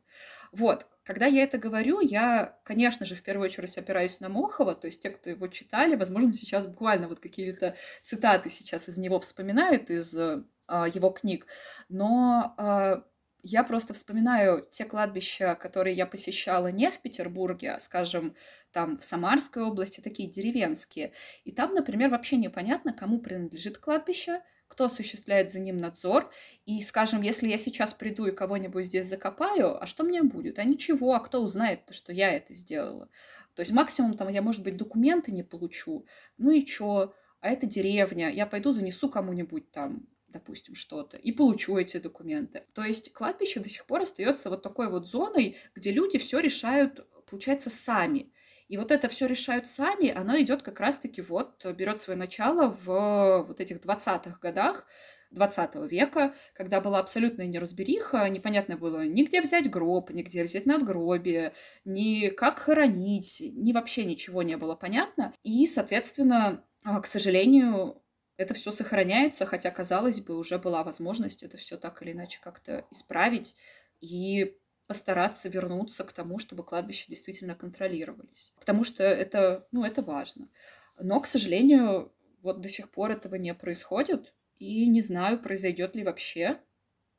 [0.52, 4.88] Вот, когда я это говорю, я, конечно же, в первую очередь опираюсь на Мохова, то
[4.88, 9.90] есть те, кто его читали, возможно, сейчас буквально вот какие-то цитаты сейчас из него вспоминают,
[9.90, 11.48] из э, его книг,
[11.88, 12.98] но э,
[13.42, 18.36] я просто вспоминаю те кладбища, которые я посещала не в Петербурге, а, скажем,
[18.74, 21.14] там в Самарской области, такие деревенские.
[21.46, 26.32] И там, например, вообще непонятно, кому принадлежит кладбище, кто осуществляет за ним надзор.
[26.66, 30.60] И, скажем, если я сейчас приду и кого-нибудь здесь закопаю, а что мне будет?
[30.60, 33.10] А ничего, а кто узнает, что я это сделала?
[33.56, 36.06] То есть максимум там я, может быть, документы не получу.
[36.38, 37.14] Ну и чё?
[37.40, 38.30] А это деревня.
[38.30, 42.66] Я пойду занесу кому-нибудь там допустим, что-то, и получу эти документы.
[42.74, 47.08] То есть кладбище до сих пор остается вот такой вот зоной, где люди все решают,
[47.26, 48.32] получается, сами.
[48.68, 53.46] И вот это все решают сами, оно идет как раз-таки вот, берет свое начало в
[53.48, 54.86] вот этих 20-х годах,
[55.32, 60.66] 20 века, когда была абсолютная неразбериха, непонятно было ни где взять гроб, ни где взять
[60.66, 61.54] надгробие,
[61.86, 65.34] ни как хоронить, ни вообще ничего не было понятно.
[65.44, 68.02] И, соответственно, а, к сожалению,
[68.38, 72.86] это все сохраняется, хотя, казалось бы, уже была возможность это все так или иначе как-то
[72.92, 73.56] исправить.
[74.00, 74.56] И
[74.88, 78.54] постараться вернуться к тому, чтобы кладбища действительно контролировались.
[78.60, 80.50] Потому что это, ну, это важно.
[80.98, 84.34] Но, к сожалению, вот до сих пор этого не происходит.
[84.58, 86.60] И не знаю, произойдет ли вообще,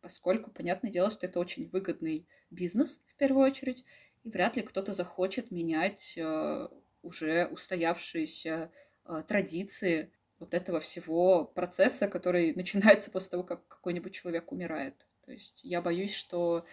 [0.00, 3.84] поскольку, понятное дело, что это очень выгодный бизнес, в первую очередь,
[4.24, 6.68] и вряд ли кто-то захочет менять э,
[7.02, 8.72] уже устоявшиеся
[9.04, 15.06] э, традиции вот этого всего процесса, который начинается после того, как какой-нибудь человек умирает.
[15.24, 16.64] То есть я боюсь, что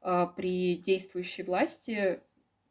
[0.00, 2.20] при действующей власти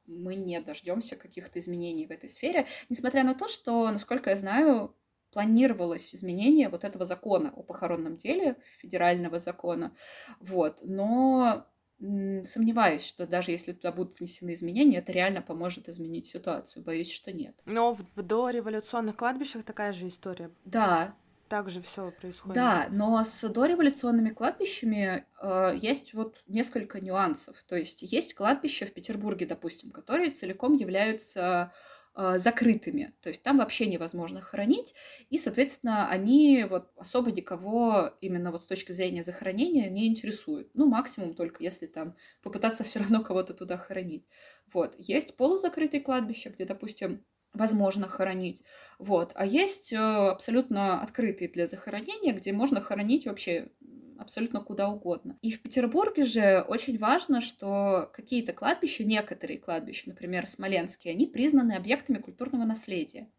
[0.08, 4.96] мы не дождемся каких-то изменений в этой сфере, несмотря на то, что, насколько я знаю,
[5.32, 9.96] планировалось изменение вот этого закона о похоронном деле, федерального закона,
[10.40, 16.84] вот, но сомневаюсь, что даже если туда будут внесены изменения, это реально поможет изменить ситуацию.
[16.84, 17.62] Боюсь, что нет.
[17.66, 20.52] Но в дореволюционных кладбищах такая же история.
[20.66, 21.16] Да,
[21.48, 22.56] так же все происходит.
[22.56, 27.64] Да, но с дореволюционными кладбищами э, есть вот несколько нюансов.
[27.68, 31.72] То есть есть кладбища в Петербурге, допустим, которые целиком являются
[32.16, 33.14] э, закрытыми.
[33.22, 34.96] То есть там вообще невозможно хоронить,
[35.30, 40.72] и, соответственно, они вот особо никого именно вот с точки зрения захоронения не интересуют.
[40.74, 44.26] Ну, максимум только если там попытаться все равно кого-то туда хоронить.
[44.74, 44.96] Вот.
[44.98, 47.24] Есть полузакрытые кладбища, где, допустим,
[47.56, 48.64] возможно хоронить.
[49.00, 49.32] Вот.
[49.36, 53.70] А есть э, абсолютно открытые для захоронения, где можно хоронить вообще
[54.18, 55.38] абсолютно куда угодно.
[55.42, 61.74] И в Петербурге же очень важно, что какие-то кладбища, некоторые кладбища, например, смоленские, они признаны
[61.74, 63.30] объектами культурного наследия.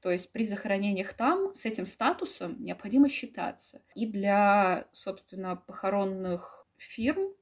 [0.00, 3.82] То есть при захоронениях там с этим статусом необходимо считаться.
[3.94, 7.34] И для, собственно, похоронных фирм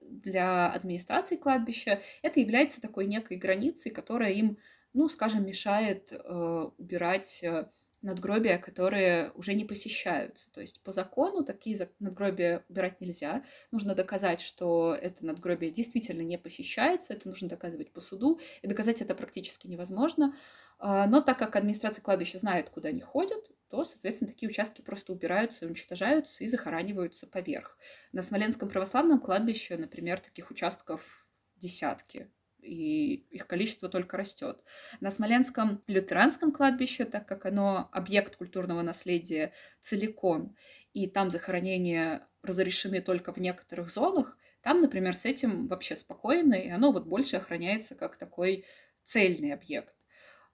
[0.00, 4.58] для администрации кладбища это является такой некой границей, которая им
[4.96, 7.68] ну, скажем, мешает э, убирать э,
[8.00, 10.50] надгробия, которые уже не посещаются.
[10.52, 13.44] То есть по закону такие надгробия убирать нельзя.
[13.72, 19.02] Нужно доказать, что это надгробие действительно не посещается, это нужно доказывать по суду, и доказать
[19.02, 20.34] это практически невозможно.
[20.78, 25.12] А, но так как администрация кладбища знает, куда они ходят, то, соответственно, такие участки просто
[25.12, 27.76] убираются, уничтожаются и захораниваются поверх.
[28.12, 32.30] На Смоленском православном кладбище, например, таких участков десятки
[32.66, 34.62] и их количество только растет.
[35.00, 40.56] На Смоленском лютеранском кладбище, так как оно объект культурного наследия целиком,
[40.92, 46.68] и там захоронения разрешены только в некоторых зонах, там, например, с этим вообще спокойно, и
[46.68, 48.64] оно вот больше охраняется как такой
[49.04, 49.94] цельный объект.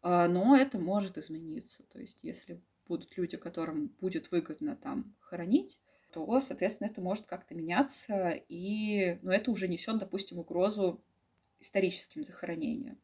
[0.02, 1.84] А, но это может измениться.
[1.84, 5.80] То есть, если будут люди, которым будет выгодно там хоронить,
[6.12, 11.02] то, соответственно, это может как-то меняться, и ну, это уже несет, допустим, угрозу
[11.62, 13.00] историческим захоронениям.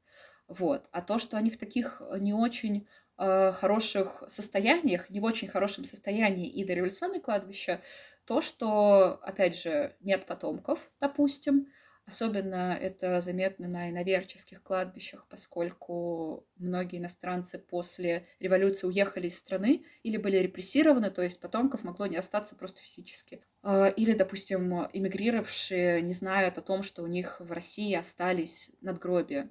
[0.49, 0.89] Вот.
[0.93, 2.89] А то, что они в таких э, не очень
[3.19, 7.81] э, хороших состояниях, не в очень хорошем состоянии и дореволюционное кладбище,
[8.25, 11.69] то, что, опять же, нет потомков, допустим,
[12.09, 20.17] Особенно это заметно на иноверческих кладбищах, поскольку многие иностранцы после революции уехали из страны или
[20.17, 23.43] были репрессированы, то есть потомков могло не остаться просто физически.
[23.63, 29.51] А, или, допустим, эмигрировавшие не знают о том, что у них в России остались надгробия.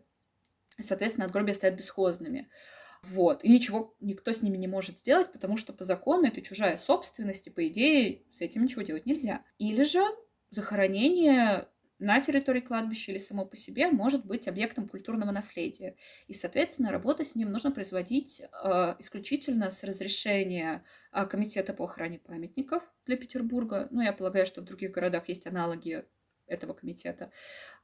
[0.79, 2.49] Соответственно, надгробия стоят бесхозными.
[3.03, 3.43] Вот.
[3.43, 7.45] И ничего никто с ними не может сделать, потому что по закону это чужая собственность,
[7.45, 9.43] и по идее с этим ничего делать нельзя.
[9.59, 10.01] Или же
[10.49, 11.67] захоронение
[11.99, 15.95] на территории кладбища или само по себе может быть объектом культурного наследия.
[16.27, 22.19] И, соответственно, работа с ним нужно производить э, исключительно с разрешения э, Комитета по охране
[22.19, 23.87] памятников для Петербурга.
[23.91, 26.05] Ну, я полагаю, что в других городах есть аналоги
[26.47, 27.31] этого комитета.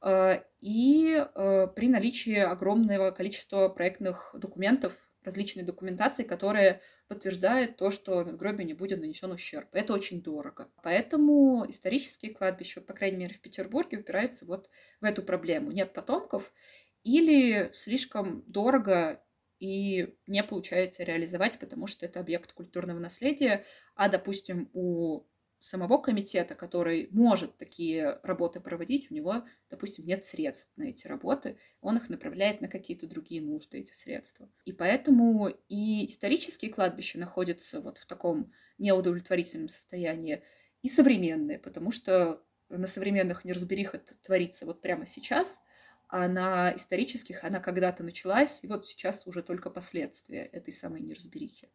[0.02, 8.24] Э, и э, при наличии огромного количества проектных документов, различной документации, которая подтверждает то, что
[8.24, 9.68] надгробию не будет нанесен ущерб.
[9.72, 10.70] Это очень дорого.
[10.82, 14.70] Поэтому исторические кладбища, по крайней мере в Петербурге, упираются вот
[15.00, 15.70] в эту проблему.
[15.70, 16.52] Нет потомков
[17.02, 19.22] или слишком дорого
[19.60, 23.64] и не получается реализовать, потому что это объект культурного наследия,
[23.94, 25.24] а, допустим, у
[25.64, 31.58] самого комитета, который может такие работы проводить, у него, допустим, нет средств на эти работы,
[31.80, 34.50] он их направляет на какие-то другие нужды, эти средства.
[34.66, 40.42] И поэтому и исторические кладбища находятся вот в таком неудовлетворительном состоянии,
[40.82, 45.62] и современные, потому что на современных неразберих это творится вот прямо сейчас,
[46.08, 51.70] а на исторических она когда-то началась, и вот сейчас уже только последствия этой самой неразберихи.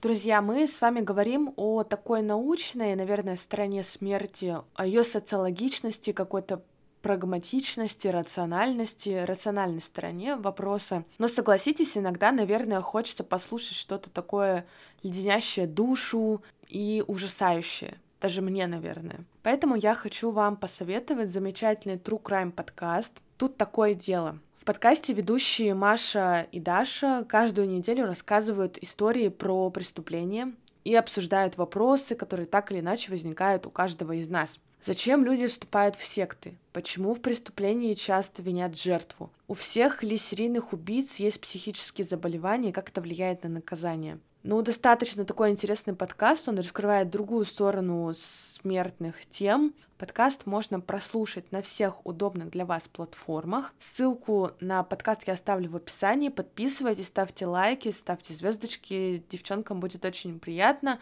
[0.00, 6.62] Друзья, мы с вами говорим о такой научной, наверное, стороне смерти, о ее социологичности, какой-то
[7.02, 11.04] прагматичности, рациональности, рациональной стороне вопроса.
[11.18, 14.66] Но согласитесь, иногда, наверное, хочется послушать что-то такое
[15.02, 17.98] леденящее душу и ужасающее.
[18.20, 19.24] Даже мне, наверное.
[19.42, 23.14] Поэтому я хочу вам посоветовать замечательный True Crime подкаст.
[23.38, 30.52] Тут такое дело подкасте ведущие Маша и Даша каждую неделю рассказывают истории про преступления
[30.84, 34.60] и обсуждают вопросы, которые так или иначе возникают у каждого из нас.
[34.82, 36.58] Зачем люди вступают в секты?
[36.74, 39.32] Почему в преступлении часто винят жертву?
[39.46, 44.18] У всех ли серийных убийц есть психические заболевания и как это влияет на наказание?
[44.44, 49.74] Ну, достаточно такой интересный подкаст, он раскрывает другую сторону смертных тем.
[49.98, 53.74] Подкаст можно прослушать на всех удобных для вас платформах.
[53.80, 56.28] Ссылку на подкаст я оставлю в описании.
[56.28, 59.24] Подписывайтесь, ставьте лайки, ставьте звездочки.
[59.28, 61.00] Девчонкам будет очень приятно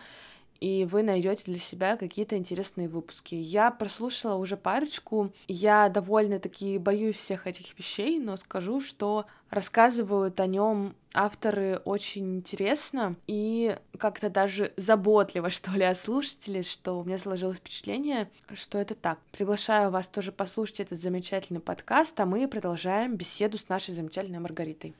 [0.60, 3.34] и вы найдете для себя какие-то интересные выпуски.
[3.34, 10.46] Я прослушала уже парочку, я довольно-таки боюсь всех этих вещей, но скажу, что рассказывают о
[10.46, 17.18] нем авторы очень интересно и как-то даже заботливо, что ли, о слушателе, что у меня
[17.18, 19.18] сложилось впечатление, что это так.
[19.32, 24.94] Приглашаю вас тоже послушать этот замечательный подкаст, а мы продолжаем беседу с нашей замечательной Маргаритой.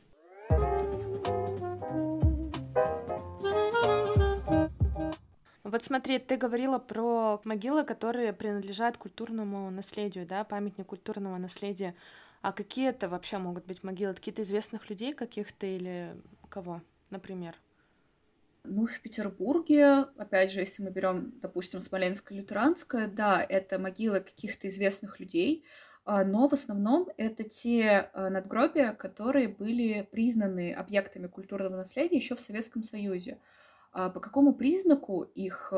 [5.76, 11.94] Вот смотри, ты говорила про могилы, которые принадлежат культурному наследию, да, памятник культурного наследия.
[12.42, 14.14] А какие это вообще могут быть могилы?
[14.14, 16.16] Какие-то известных людей каких-то или
[16.48, 17.56] кого, например?
[18.64, 24.66] Ну, в Петербурге, опять же, если мы берем, допустим, Смоленское лютеранское, да, это могилы каких-то
[24.66, 25.64] известных людей,
[26.04, 32.34] а, но в основном это те а, надгробия, которые были признаны объектами культурного наследия еще
[32.34, 33.40] в Советском Союзе.
[33.92, 35.72] А по какому признаку их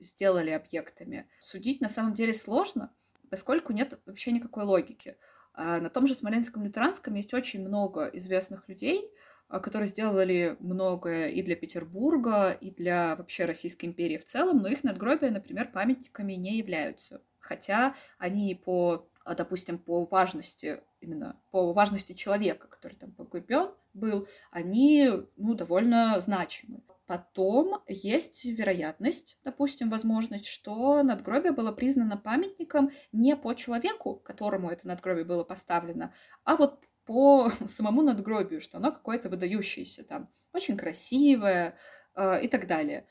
[0.00, 2.92] сделали объектами, судить на самом деле сложно,
[3.28, 5.16] поскольку нет вообще никакой логики.
[5.62, 9.10] А на том же Смоленском лютеранском есть очень много известных людей,
[9.46, 14.68] а, которые сделали многое и для Петербурга, и для вообще Российской империи в целом, но
[14.68, 17.20] их надгробия, например, памятниками не являются.
[17.40, 19.06] Хотя они по,
[19.36, 26.80] допустим, по важности, именно по важности человека, который там погребен был, они ну, довольно значимы.
[27.10, 34.86] Потом есть вероятность, допустим, возможность, что надгробие было признано памятником не по человеку, которому это
[34.86, 41.76] надгробие было поставлено, а вот по самому надгробию, что оно какое-то выдающееся там, очень красивое
[42.14, 43.08] э, и так далее.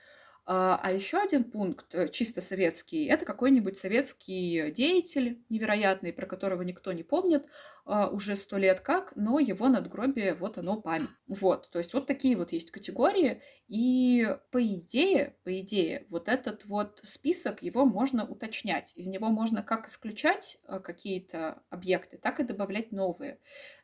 [0.52, 6.64] А, а еще один пункт, э, чисто советский, это какой-нибудь советский деятель невероятный, про которого
[6.64, 7.48] никто не помнит
[7.86, 11.10] а, уже сто лет как, но его надгробие, вот оно память.
[11.28, 16.66] Вот, то есть вот такие вот есть категории, и по идее, по идее, вот этот
[16.66, 18.92] вот список, его можно уточнять.
[18.96, 23.38] Из него можно как исключать э, какие-то объекты, так и добавлять новые.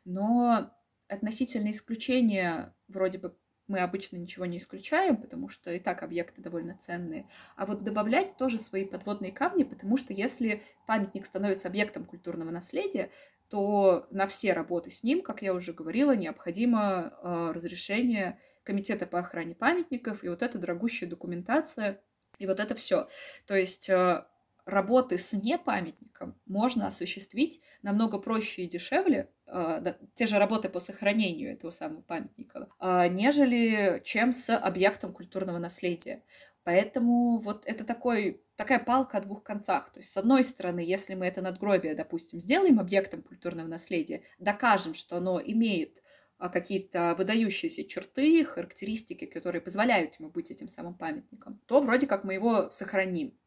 [0.04, 0.72] Но
[1.06, 3.36] относительно исключения вроде бы
[3.68, 7.28] мы обычно ничего не исключаем, потому что и так объекты довольно ценные.
[7.56, 13.10] А вот добавлять тоже свои подводные камни, потому что если памятник становится объектом культурного наследия,
[13.48, 19.20] то на все работы с ним, как я уже говорила, необходимо э, разрешение Комитета по
[19.20, 22.00] охране памятников и вот эта дорогущая документация,
[22.38, 23.06] и вот это все.
[23.46, 24.24] То есть э,
[24.66, 31.52] работы с непамятником можно осуществить намного проще и дешевле, да, те же работы по сохранению
[31.52, 36.24] этого самого памятника, э, нежели чем с объектом культурного наследия.
[36.64, 39.92] Поэтому вот это такой, такая палка о двух концах.
[39.92, 44.94] То есть, с одной стороны, если мы это надгробие, допустим, сделаем объектом культурного наследия, докажем,
[44.94, 46.02] что оно имеет
[46.38, 52.24] а, какие-то выдающиеся черты, характеристики, которые позволяют ему быть этим самым памятником, то вроде как
[52.24, 53.38] мы его сохраним.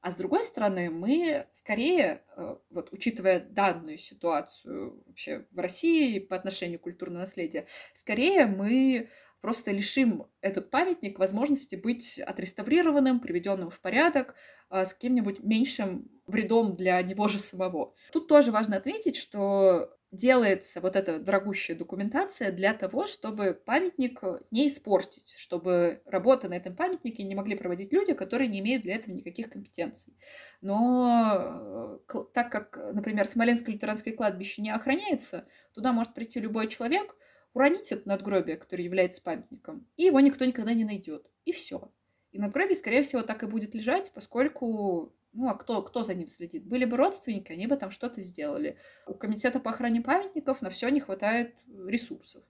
[0.00, 6.36] А с другой стороны, мы скорее, э, вот учитывая данную ситуацию вообще в России по
[6.36, 13.80] отношению к культурному наследию, скорее мы просто лишим этот памятник возможности быть отреставрированным, приведенным в
[13.80, 14.34] порядок,
[14.68, 17.94] а, с каким-нибудь меньшим вредом для него же самого.
[18.12, 24.68] Тут тоже важно отметить, что делается вот эта дорогущая документация для того, чтобы памятник не
[24.68, 29.14] испортить, чтобы работы на этом памятнике не могли проводить люди, которые не имеют для этого
[29.14, 30.16] никаких компетенций.
[30.60, 37.16] Но э, так как, например, Смоленское лютеранское кладбище не охраняется, туда может прийти любой человек–
[37.52, 41.26] уронить это надгробие, которое является памятником, и его никто никогда не найдет.
[41.44, 41.92] И все.
[42.32, 46.28] И надгробие, скорее всего, так и будет лежать, поскольку ну, а кто, кто за ним
[46.28, 46.64] следит?
[46.64, 48.76] Были бы родственники, они бы там что-то сделали.
[49.06, 51.54] У комитета по охране памятников на все не хватает
[51.86, 52.42] ресурсов.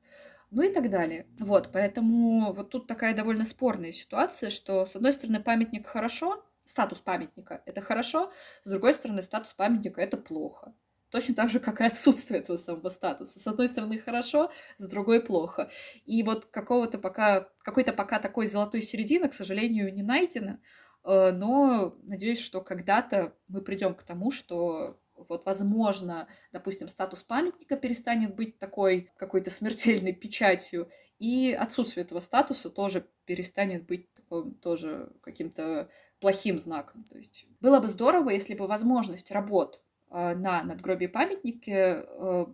[0.51, 1.27] Ну и так далее.
[1.39, 7.01] Вот, поэтому вот тут такая довольно спорная ситуация, что, с одной стороны, памятник хорошо, статус
[7.01, 8.33] памятника— это хорошо,
[8.65, 10.75] с другой стороны, статус памятника— это плохо.
[11.11, 13.41] Точно так же, как и отсутствие этого самого статуса.
[13.41, 15.71] С одной стороны хорошо, с другой плохо.
[16.07, 20.59] И вот какого-то пока, какой-то пока такой золотой середины, к сожалению, не найдено.
[21.05, 27.77] Э, но надеюсь, что когда-то мы придем к тому, что вот, возможно, допустим, статус памятника
[27.77, 35.13] перестанет быть такой какой-то смертельной печатью, и отсутствие этого статуса тоже перестанет быть таким тоже
[35.21, 37.05] каким-то плохим знаком.
[37.05, 42.47] То есть было бы здорово, если бы возможность работ Э, на надгробии памятники, э,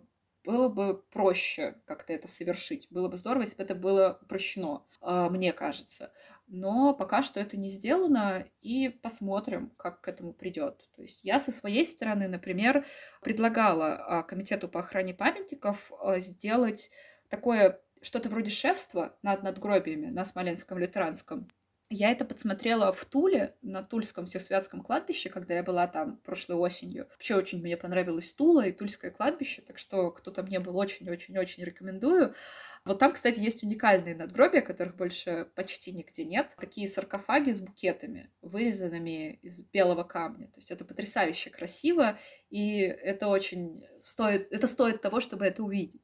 [0.47, 2.87] было бы проще как-то это совершить.
[2.89, 6.13] Было бы здорово, если бы это было упрощено, э, мне кажется.
[6.47, 10.89] Но пока что это не сделано, и посмотрим, как к этому придет.
[10.95, 12.85] То есть я со своей стороны, например,
[13.21, 16.89] предлагала Комитету по охране памятников сделать
[17.27, 21.49] такое что-то вроде шефства над надгробиями на Смоленском лютеранском.
[21.89, 27.07] Я это подсмотрела в Туле, на Тульском Всесвятском кладбище, когда я была там прошлой осенью.
[27.11, 31.63] Вообще очень мне понравилось Тула и Тульское кладбище, так что кто там не был, очень-очень-очень
[31.63, 32.35] рекомендую.
[32.83, 36.53] Вот там, кстати, есть уникальные надгробия, которых больше почти нигде нет.
[36.59, 40.47] Такие саркофаги с букетами, вырезанными из белого камня.
[40.47, 42.17] То есть это потрясающе красиво,
[42.49, 46.03] и это очень стоит, это стоит того, чтобы это увидеть.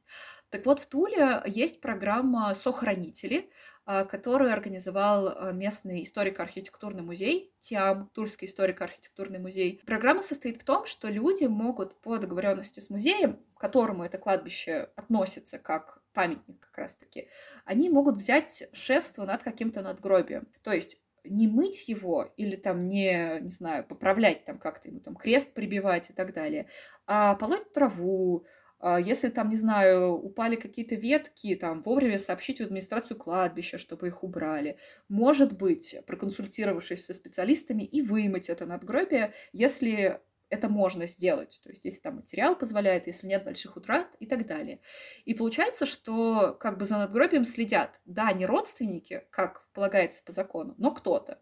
[0.49, 3.49] Так вот, в Туле есть программа «Сохранители»,
[3.85, 9.81] которую организовал а, местный историко-архитектурный музей, ТИАМ, Тульский историко-архитектурный музей.
[9.85, 14.89] Программа состоит в том, что люди могут по договоренности с музеем, к которому это кладбище
[14.95, 17.27] относится как памятник как раз-таки,
[17.65, 20.47] они могут взять шефство над каким-то надгробием.
[20.61, 25.15] То есть не мыть его или там не, не знаю, поправлять там как-то ему там
[25.15, 26.67] крест прибивать и так далее,
[27.07, 28.62] а полоть траву, а,
[29.05, 34.23] если там, не знаю, упали какие-то ветки, там вовремя сообщить в администрацию кладбища, чтобы их
[34.23, 34.77] убрали.
[35.07, 40.19] Может быть, проконсультировавшись со специалистами и вымыть это надгробие, если
[40.49, 41.59] это можно сделать.
[41.63, 44.81] То есть, если там материал позволяет, если нет больших утрат и так далее.
[45.25, 50.75] И получается, что как бы за надгробием следят, да, не родственники, как полагается по закону,
[50.77, 51.39] но кто-то.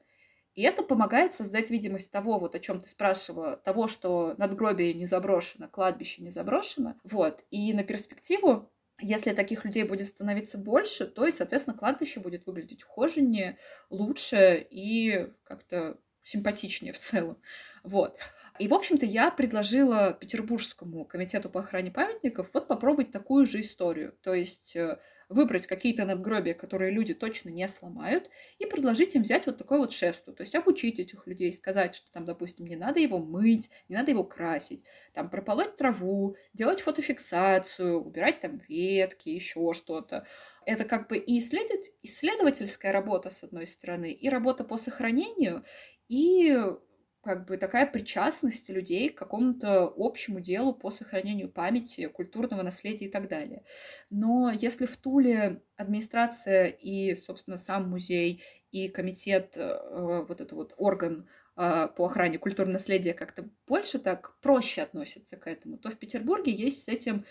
[0.55, 5.05] И это помогает создать видимость того, вот о чем ты спрашивала, того, что надгробие не
[5.05, 6.95] заброшено, кладбище не заброшено.
[7.03, 7.43] Вот.
[7.51, 8.69] И на перспективу
[9.03, 13.57] если таких людей будет становиться больше, то и, соответственно, кладбище будет выглядеть ухоженнее,
[13.89, 17.37] лучше и как-то симпатичнее в целом.
[17.83, 18.19] Вот.
[18.59, 24.13] И, в общем-то, я предложила Петербургскому комитету по охране памятников вот попробовать такую же историю.
[24.21, 24.99] То есть э,
[25.31, 28.29] выбрать какие-то надгробия, которые люди точно не сломают,
[28.59, 30.33] и предложить им взять вот такое вот шефство.
[30.33, 34.11] То есть обучить этих людей, сказать, что там, допустим, не надо его мыть, не надо
[34.11, 40.25] его красить, там прополоть траву, делать фотофиксацию, убирать там ветки, еще что-то.
[40.65, 45.63] Это как бы и исследовательская работа, с одной стороны, и работа по сохранению,
[46.07, 46.55] и
[47.21, 53.11] как бы такая причастность людей к какому-то общему делу по сохранению памяти, культурного наследия и
[53.11, 53.63] так далее.
[54.09, 60.73] Но если в Туле администрация и, собственно, сам музей и комитет, э, вот этот вот
[60.77, 65.97] орган э, по охране культурного наследия как-то больше так проще относятся к этому, то в
[65.97, 67.25] Петербурге есть с этим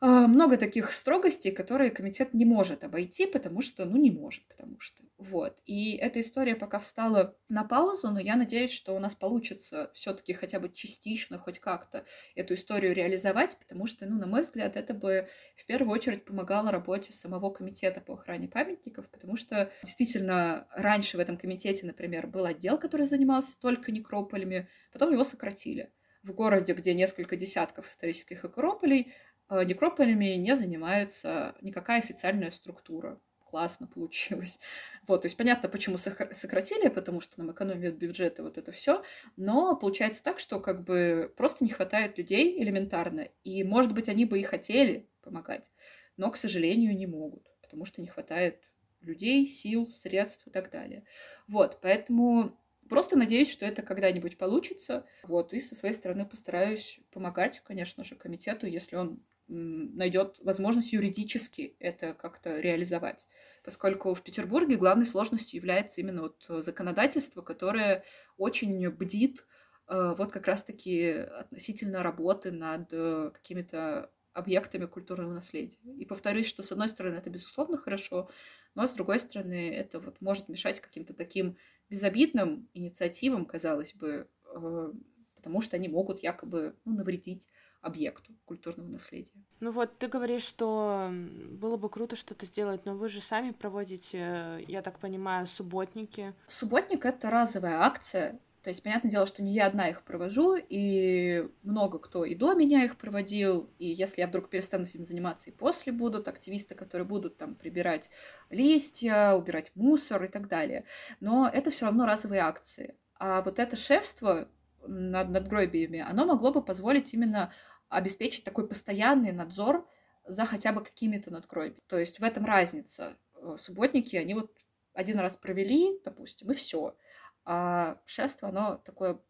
[0.00, 5.02] много таких строгостей, которые комитет не может обойти, потому что, ну, не может, потому что.
[5.18, 5.60] Вот.
[5.66, 10.32] И эта история пока встала на паузу, но я надеюсь, что у нас получится все-таки
[10.32, 14.94] хотя бы частично, хоть как-то эту историю реализовать, потому что, ну, на мой взгляд, это
[14.94, 21.18] бы в первую очередь помогало работе самого комитета по охране памятников, потому что действительно раньше
[21.18, 25.92] в этом комитете, например, был отдел, который занимался только некрополями, потом его сократили.
[26.22, 29.14] В городе, где несколько десятков исторических акрополей,
[29.50, 33.20] некрополями не занимается никакая официальная структура.
[33.44, 34.60] Классно получилось.
[35.06, 39.02] Вот, то есть понятно, почему сократили, потому что нам экономят бюджеты, вот это все.
[39.36, 43.26] Но получается так, что как бы просто не хватает людей элементарно.
[43.42, 45.70] И, может быть, они бы и хотели помогать,
[46.16, 48.62] но, к сожалению, не могут, потому что не хватает
[49.00, 51.04] людей, сил, средств и так далее.
[51.48, 52.56] Вот, поэтому
[52.90, 55.06] Просто надеюсь, что это когда-нибудь получится.
[55.22, 61.76] Вот, и со своей стороны постараюсь помогать, конечно же, комитету, если он найдет возможность юридически
[61.80, 63.26] это как-то реализовать.
[63.64, 68.04] Поскольку в Петербурге главной сложностью является именно вот законодательство, которое
[68.36, 69.44] очень бдит
[69.88, 75.78] э, вот как раз-таки относительно работы над э, какими-то объектами культурного наследия.
[75.96, 78.30] И повторюсь, что с одной стороны это безусловно хорошо,
[78.76, 81.56] но с другой стороны это вот может мешать каким-то таким
[81.88, 84.92] безобидным инициативам, казалось бы, э,
[85.34, 87.48] потому что они могут якобы ну, навредить
[87.80, 89.32] объекту культурного наследия.
[89.60, 94.64] Ну вот, ты говоришь, что было бы круто что-то сделать, но вы же сами проводите,
[94.68, 96.34] я так понимаю, субботники.
[96.48, 101.48] Субботник— это разовая акция, то есть, понятное дело, что не я одна их провожу, и
[101.62, 105.52] много кто и до меня их проводил, и если я вдруг перестану этим заниматься, и
[105.52, 108.10] после будут активисты, которые будут там прибирать
[108.50, 110.84] листья, убирать мусор и так далее.
[111.20, 112.96] Но это все равно разовые акции.
[113.18, 114.48] А вот это шефство
[114.86, 117.52] над надгробиями, оно могло бы позволить именно
[117.90, 119.86] обеспечить такой постоянный надзор
[120.24, 121.82] за хотя бы какими-то надгробиями.
[121.86, 123.18] То есть в этом разница.
[123.34, 124.54] Э, субботники, они вот
[124.94, 126.96] один раз провели, допустим, и все.
[127.44, 129.20] А шефство, оно такое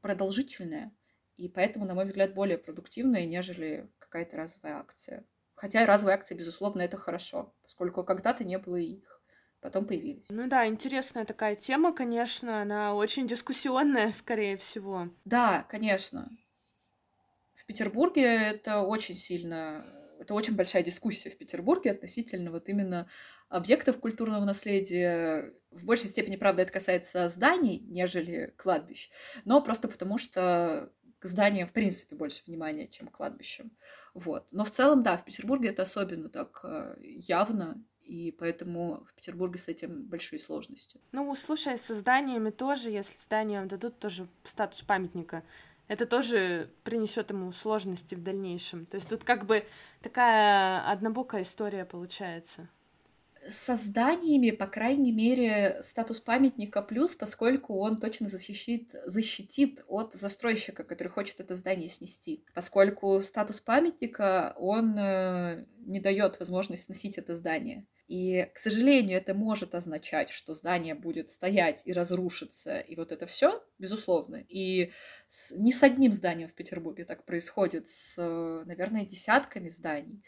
[0.00, 0.94] продолжительное,
[1.36, 5.24] и поэтому, на мой взгляд, более продуктивное, нежели какая-то разовая акция.
[5.54, 9.14] Хотя разовая акция, безусловно, это хорошо, поскольку когда-то не было их
[9.64, 10.26] потом появились.
[10.28, 15.08] Ну да, интересная такая тема, конечно, она очень дискуссионная, скорее всего.
[15.24, 16.28] Да, конечно.
[17.64, 19.86] В Петербурге это очень сильно,
[20.20, 23.08] это очень большая дискуссия в Петербурге относительно вот именно
[23.48, 25.54] объектов культурного наследия.
[25.70, 29.08] В большей степени, правда, это касается зданий, нежели кладбищ,
[29.46, 33.72] но просто потому что к зданиям, в принципе, больше внимания, чем к кладбищам.
[34.12, 34.46] Вот.
[34.50, 39.58] Но в целом, да, в Петербурге это особенно так э, явно, и поэтому в Петербурге
[39.58, 41.00] с этим большие сложности.
[41.12, 45.42] Ну, слушай, со зданиями тоже, если зданиям дадут тоже статус памятника,
[45.88, 48.86] это тоже принесет ему сложности в дальнейшем.
[48.86, 49.64] То есть тут как бы
[50.02, 52.68] такая однобокая история получается
[53.48, 60.84] со зданиями, по крайней мере, статус памятника плюс, поскольку он точно защитит, защитит от застройщика,
[60.84, 62.44] который хочет это здание снести.
[62.54, 67.86] Поскольку статус памятника, он э, не дает возможность сносить это здание.
[68.06, 73.26] И, к сожалению, это может означать, что здание будет стоять и разрушиться, и вот это
[73.26, 74.44] все, безусловно.
[74.48, 74.92] И
[75.26, 78.16] с, не с одним зданием в Петербурге так происходит, с,
[78.66, 80.22] наверное, десятками зданий.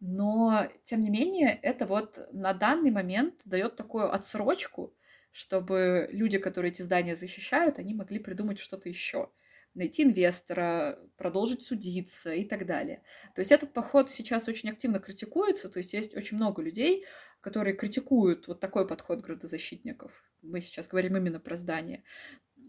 [0.00, 4.94] Но, тем не менее, это вот на данный момент дает такую отсрочку,
[5.30, 9.30] чтобы люди, которые эти здания защищают, они могли придумать что-то еще
[9.74, 13.02] найти инвестора, продолжить судиться и так далее.
[13.34, 17.04] То есть этот подход сейчас очень активно критикуется, то есть есть очень много людей,
[17.40, 20.12] которые критикуют вот такой подход градозащитников.
[20.42, 22.04] Мы сейчас говорим именно про здание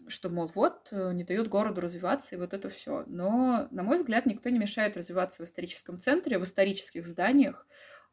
[0.08, 3.04] что, мол, вот, э, не дает городу развиваться, и вот это все.
[3.06, 7.66] Но, на мой взгляд, никто не мешает развиваться в историческом центре, в исторических зданиях,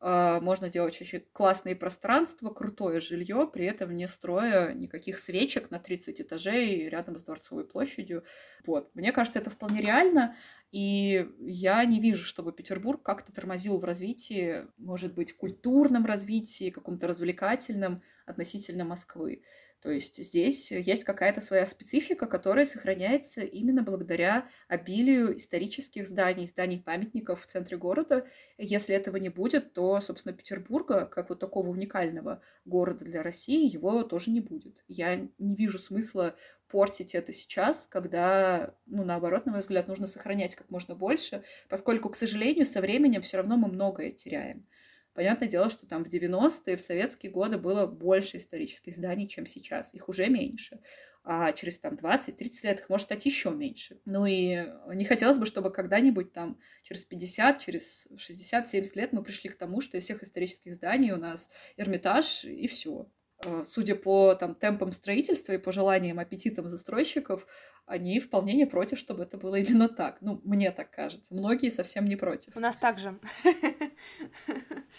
[0.04, 6.20] можно делать очень классные пространства, крутое жилье, при этом не строя никаких свечек на 30
[6.20, 8.26] этажей рядом с Дворцовой площадью.
[8.66, 8.94] Вот.
[8.96, 10.36] Мне кажется, это вполне реально,
[10.72, 17.08] и я не вижу, чтобы Петербург как-то тормозил в развитии, может быть, культурном развитии, каком-то
[17.08, 19.44] развлекательном относительно Москвы.
[19.84, 27.44] То есть здесь есть какая-то своя специфика, которая сохраняется именно благодаря обилию исторических зданий, зданий-памятников
[27.44, 28.26] в центре города.
[28.58, 34.04] Если этого не будет, то, собственно, Петербурга, как вот такого уникального города для России, его
[34.04, 34.86] тоже не будет.
[34.88, 36.34] Я не вижу смысла
[36.70, 42.10] портить это сейчас, когда, ну, наоборот, на мой взгляд, нужно сохранять как можно больше, поскольку,
[42.10, 44.66] к сожалению, со временем все равно мы многое теряем.
[45.14, 49.94] Понятное дело, что там в 90-е, в советские годы было больше исторических зданий, чем сейчас.
[49.94, 50.80] Их уже меньше.
[51.24, 52.34] А через там 20-30
[52.64, 54.00] лет их может стать еще меньше.
[54.06, 59.50] Ну и не хотелось бы, чтобы когда-нибудь там через 50, через 60-70 лет мы пришли
[59.50, 63.08] к тому, что из всех исторических зданий у нас Эрмитаж и все.
[63.46, 67.46] А, судя по там, темпам строительства и по желаниям, аппетитам застройщиков,
[67.86, 70.18] они вполне не против, чтобы это было именно так.
[70.22, 71.34] Ну, мне так кажется.
[71.36, 72.56] Многие совсем не против.
[72.56, 73.20] У нас так же.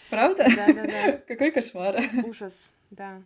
[0.09, 0.45] Правда?
[0.55, 1.11] Да, да, да.
[1.27, 1.99] Какой кошмар.
[2.25, 3.21] Ужас, да.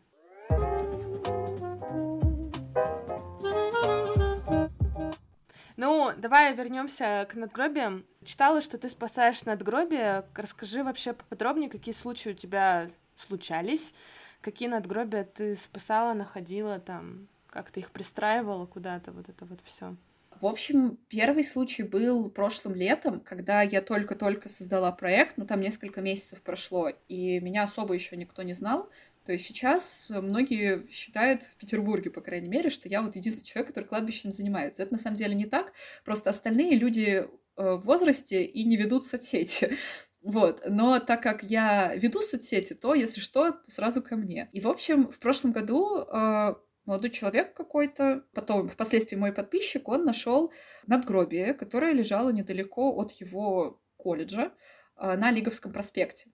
[5.75, 8.05] Ну, давай вернемся к надгробиям.
[8.25, 10.25] Читала, что ты спасаешь надгробие.
[10.35, 13.93] Расскажи вообще поподробнее, какие случаи у тебя случались,
[14.41, 19.95] какие надгробия ты спасала, находила там, как ты их пристраивала куда-то, вот это вот все.
[20.39, 25.99] В общем, первый случай был прошлым летом, когда я только-только создала проект, ну там несколько
[25.99, 28.89] месяцев прошло, и меня особо еще никто не знал.
[29.25, 33.67] То есть сейчас многие считают в Петербурге, по крайней мере, что я вот единственный человек,
[33.67, 34.81] который кладбищем занимается.
[34.81, 35.73] Это на самом деле не так,
[36.05, 39.77] просто остальные люди э, в возрасте и не ведут соцсети.
[40.21, 44.49] Вот, но так как я веду соцсети, то, если что, то сразу ко мне.
[44.51, 46.55] И, в общем, в прошлом году э,
[46.85, 50.51] молодой человек какой-то, потом впоследствии мой подписчик, он нашел
[50.87, 54.51] надгробие, которое лежало недалеко от его колледжа
[54.97, 56.29] э, на Лиговском проспекте.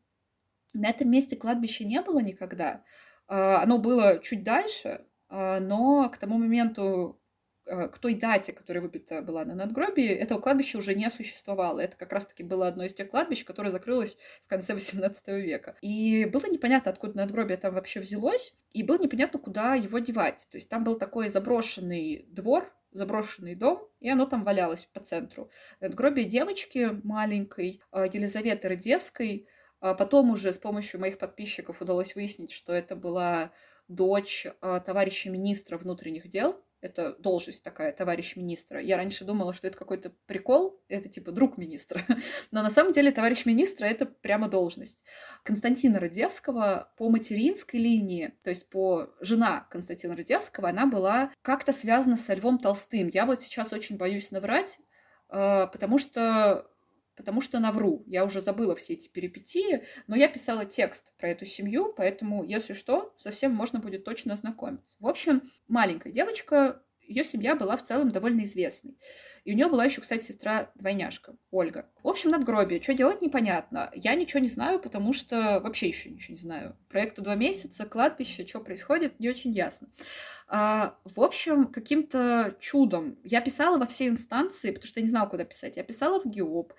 [0.74, 2.84] На этом месте кладбища не было никогда.
[3.28, 7.20] Э, оно было чуть дальше, но к тому моменту,
[7.66, 11.80] к той дате, которая выбита была на надгробии, этого кладбища уже не существовало.
[11.80, 15.76] Это как раз-таки было одно из тех кладбищ, которое закрылось в конце XVIII века.
[15.82, 20.48] И было непонятно, откуда надгробие там вообще взялось, и было непонятно, куда его девать.
[20.52, 25.50] То есть там был такой заброшенный двор, заброшенный дом, и оно там валялось по центру.
[25.82, 29.48] Надгробие девочки маленькой, э, Елизаветы Радевской,
[29.82, 33.52] а Потом уже с помощью моих подписчиков удалось выяснить, что это была
[33.88, 38.80] дочь товарища министра внутренних дел это должность такая, товарищ министра.
[38.80, 42.02] Я раньше думала, что это какой-то прикол, это типа друг министра.
[42.52, 45.04] Но на самом деле товарищ министра— это прямо должность.
[45.44, 52.18] Константина Радевского по материнской линии, то есть по жена Константина Радевского, она была как-то связана
[52.18, 53.08] со Львом Толстым.
[53.08, 54.80] Я вот сейчас очень боюсь наврать,
[55.30, 56.70] э, потому что
[57.16, 58.04] потому что навру.
[58.08, 62.74] Я уже забыла все эти перипетии, но я писала текст про эту семью, поэтому, если
[62.74, 64.98] что, совсем можно будет точно ознакомиться.
[65.00, 68.98] В общем, маленькая девочка, ее семья была в целом довольно известной.
[69.44, 71.88] И у нее была еще, кстати, сестра-двойняшка, Ольга.
[72.02, 72.82] В общем, надгробие.
[72.82, 73.92] Что делать, непонятно.
[73.94, 76.76] Я ничего не знаю, потому что вообще еще ничего не знаю.
[76.90, 79.90] Проекту два месяца, кладбище, что происходит, не очень ясно.
[80.48, 85.30] А, в общем, каким-то чудом я писала во все инстанции, потому что я не знала,
[85.30, 85.78] куда писать.
[85.78, 86.74] Я писала в ГИОП,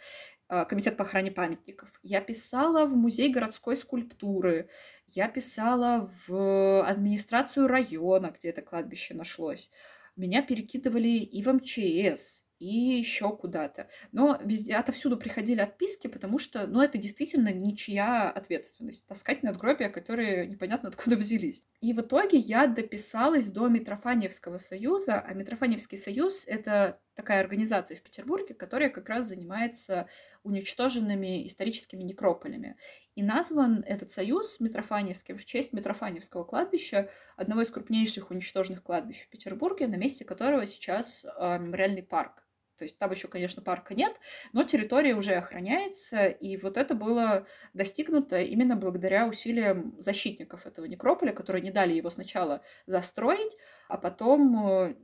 [0.49, 1.89] а, Комитет по охране памятников.
[2.03, 4.69] Я писала в Музей городской скульптуры.
[5.07, 9.71] Я писала в администрацию района, где это кладбище нашлось.
[10.17, 13.89] Меня перекидывали и в МЧС, и еще куда-то.
[14.13, 19.07] Но везде, отовсюду приходили отписки, потому что, ну, это действительно ничья ответственность.
[19.07, 21.65] Таскать надгробия, которые непонятно откуда взялись.
[21.81, 28.03] И в итоге я дописалась до Митрофаневского союза, а Митрофаневский союз— это такая организация в
[28.03, 30.09] Петербурге, которая как раз занимается
[30.45, 32.77] уничтоженными историческими некрополями.
[33.17, 39.29] И назван этот союз Митрофаневским в честь Митрофаневского кладбища, одного из крупнейших уничтоженных кладбищ в
[39.31, 42.47] Петербурге, на месте которого сейчас э, мемориальный парк.
[42.77, 44.21] То есть там еще, конечно, парка нет,
[44.53, 51.33] но территория уже охраняется, и вот это было достигнуто именно благодаря усилиям защитников этого некрополя,
[51.33, 53.57] которые не дали его сначала застроить,
[53.89, 54.97] а потом э,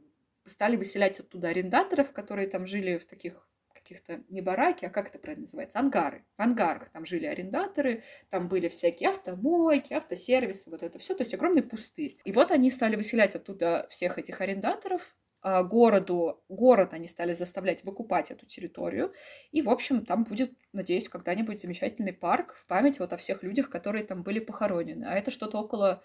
[0.47, 3.49] стали выселять оттуда арендаторов, которые там жили в таких
[3.83, 6.25] каких-то не бараки, а как это правильно называется, ангары.
[6.37, 11.35] В ангарах там жили арендаторы, там были всякие автомойки, автосервисы, вот это все, то есть
[11.35, 12.17] огромный пустырь.
[12.25, 17.83] И вот они стали выселять оттуда всех этих арендаторов, а, городу, город они стали заставлять
[17.83, 19.13] выкупать эту территорию.
[19.51, 23.69] И, в общем, там будет, надеюсь, когда-нибудь замечательный парк в память вот о всех людях,
[23.69, 25.05] которые там были похоронены.
[25.05, 26.03] А это что-то около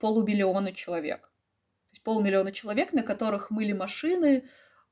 [0.00, 1.29] полумиллиона человек.
[2.02, 4.48] Полмиллиона человек, на которых мыли машины,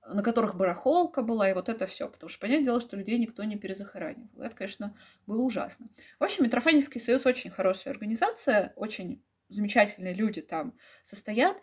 [0.07, 2.09] на которых барахолка была, и вот это все.
[2.09, 4.43] Потому что, понятное дело, что людей никто не перезахоранивал.
[4.43, 4.97] Это, конечно,
[5.27, 5.89] было ужасно.
[6.19, 11.57] В общем, Митрофаневский союз очень хорошая организация, очень замечательные люди там состоят,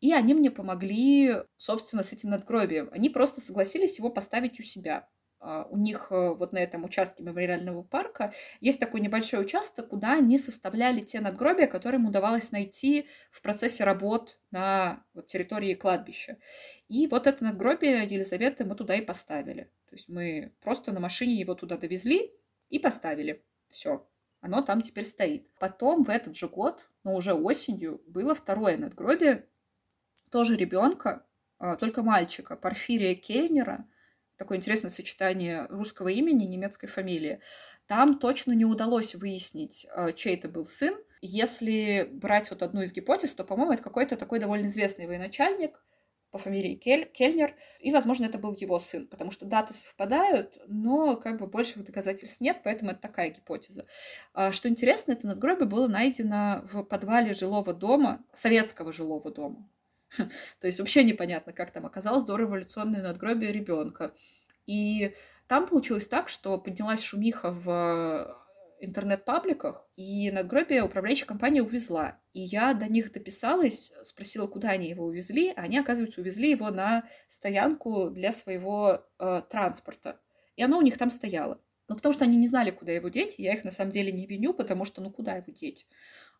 [0.00, 2.88] и они мне помогли, собственно, с этим надгробием.
[2.92, 5.08] Они просто согласились его поставить у себя.
[5.44, 10.12] А, у них э, вот на этом участке мемориального парка есть такой небольшой участок, куда
[10.12, 16.38] они составляли те надгробия, которые им удавалось найти в процессе работ на вот, территории кладбища.
[16.86, 19.64] И вот это надгробие Елизаветы мы туда и поставили.
[19.88, 22.32] То есть мы просто на машине его туда довезли
[22.68, 23.42] и поставили.
[23.68, 24.06] Все,
[24.40, 25.48] оно там теперь стоит.
[25.58, 29.48] Потом в этот же год, но уже осенью, было второе надгробие,
[30.30, 31.26] тоже ребенка,
[31.58, 33.88] а, только мальчика, Порфирия Кельнера,
[34.42, 37.38] такое интересное сочетание русского имени и немецкой фамилии.
[37.86, 40.96] Там точно не удалось выяснить, а, чей это был сын.
[41.20, 45.80] Если брать вот одну из гипотез, то, по-моему, это какой-то такой довольно известный военачальник
[46.32, 51.16] по фамилии Кель, Кельнер, и, возможно, это был его сын, потому что даты совпадают, но
[51.16, 53.86] как бы больших доказательств нет, поэтому это такая гипотеза.
[54.34, 59.68] А, что интересно, это надгробие было найдено в подвале жилого дома, советского жилого дома.
[60.60, 64.14] То есть вообще непонятно, как там оказалось дореволюционное надгробие ребенка.
[64.66, 65.14] И
[65.48, 68.38] там получилось так, что поднялась шумиха в
[68.82, 72.18] интернет-пабликах, и надгробие управляющая компания увезла.
[72.32, 76.68] И я до них дописалась, спросила, куда они его увезли, а они, оказывается, увезли его
[76.70, 80.18] на стоянку для своего э, транспорта.
[80.56, 81.60] И оно у них там стояло.
[81.88, 84.26] Ну, потому что они не знали, куда его деть, я их на самом деле не
[84.26, 85.86] виню, потому что, ну, куда его деть?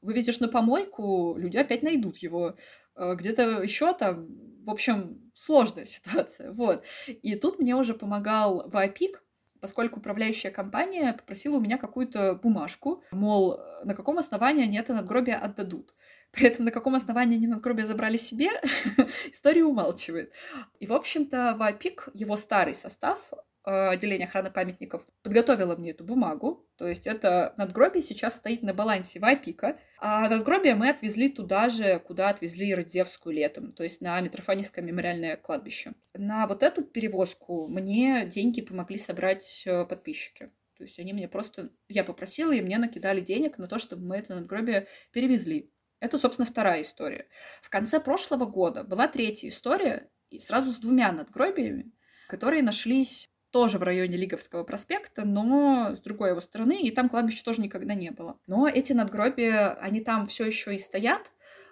[0.01, 2.57] Вывезешь на помойку, люди опять найдут его.
[2.97, 4.29] Э, где-то еще там,
[4.65, 6.85] в общем, сложная ситуация, вот.
[7.07, 9.25] И тут мне уже помогал Вайпик,
[9.61, 15.37] поскольку управляющая компания попросила у меня какую-то бумажку, мол, на каком основании они это надгробие
[15.37, 15.95] отдадут.
[16.33, 18.49] При этом на каком основании они надгробие забрали себе,
[19.31, 20.33] история умалчивает.
[20.81, 26.67] И, в общем-то, ВАПИК, его старый состав, Э, отделение охраны памятников подготовила мне эту бумагу.
[26.77, 29.79] То есть это надгробие сейчас стоит на балансе Вайпика.
[29.99, 35.37] А надгробие мы отвезли туда же, куда отвезли Родзевскую летом, то есть на Митрофаневское мемориальное
[35.37, 35.95] кладбище.
[36.15, 40.51] На вот эту перевозку мне деньги помогли собрать э, подписчики.
[40.77, 41.71] То есть они мне просто...
[41.89, 45.71] Я попросила, и мне накидали денег на то, чтобы мы это надгробие перевезли.
[46.01, 47.29] Это, собственно, вторая история.
[47.61, 51.93] В конце прошлого года была третья история, и сразу с двумя надгробиями,
[52.27, 57.45] которые нашлись тоже в районе Лиговского проспекта, но с другой его стороны, и там кладбища
[57.45, 58.39] тоже никогда не было.
[58.47, 61.31] Но эти надгробия, они там все еще и стоят,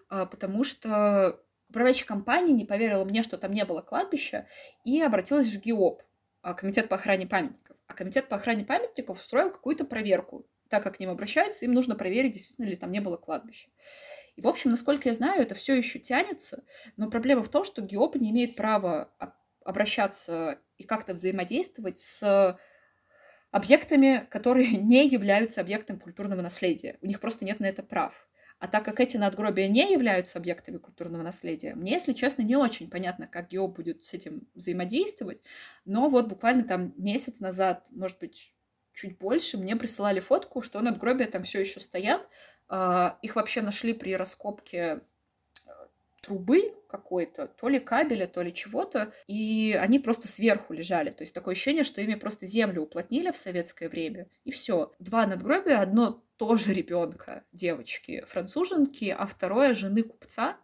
[0.08, 4.46] а, потому что управляющая компания не поверила мне, что там не было кладбища,
[4.84, 6.02] и обратилась в ГИОП,
[6.42, 7.76] а, Комитет по охране памятников.
[7.86, 10.46] А Комитет по охране памятников устроил какую-то проверку.
[10.68, 13.68] Так как к ним обращаются, им нужно проверить, действительно ли там не было кладбища.
[14.36, 16.62] И, в общем, насколько я знаю, это все еще тянется,
[16.96, 19.12] но проблема в том, что ГИОП не имеет права
[19.64, 22.58] обращаться и как-то взаимодействовать с
[23.50, 26.98] объектами, которые не являются объектом культурного наследия.
[27.02, 28.28] У них просто нет на это прав.
[28.58, 32.90] А так как эти надгробия не являются объектами культурного наследия, мне, если честно, не очень
[32.90, 35.40] понятно, как ГИО будет с этим взаимодействовать.
[35.86, 38.54] Но вот буквально там месяц назад, может быть,
[38.92, 42.28] чуть больше, мне присылали фотку, что надгробия там все еще стоят.
[42.68, 45.00] А, их вообще нашли при раскопке
[46.20, 51.10] трубы какой-то, то ли кабеля, то ли чего-то, и они просто сверху лежали.
[51.10, 54.92] То есть такое ощущение, что ими просто землю уплотнили в советское время, и все.
[54.98, 60.58] Два надгробия, одно тоже ребенка, девочки, француженки, а второе жены купца,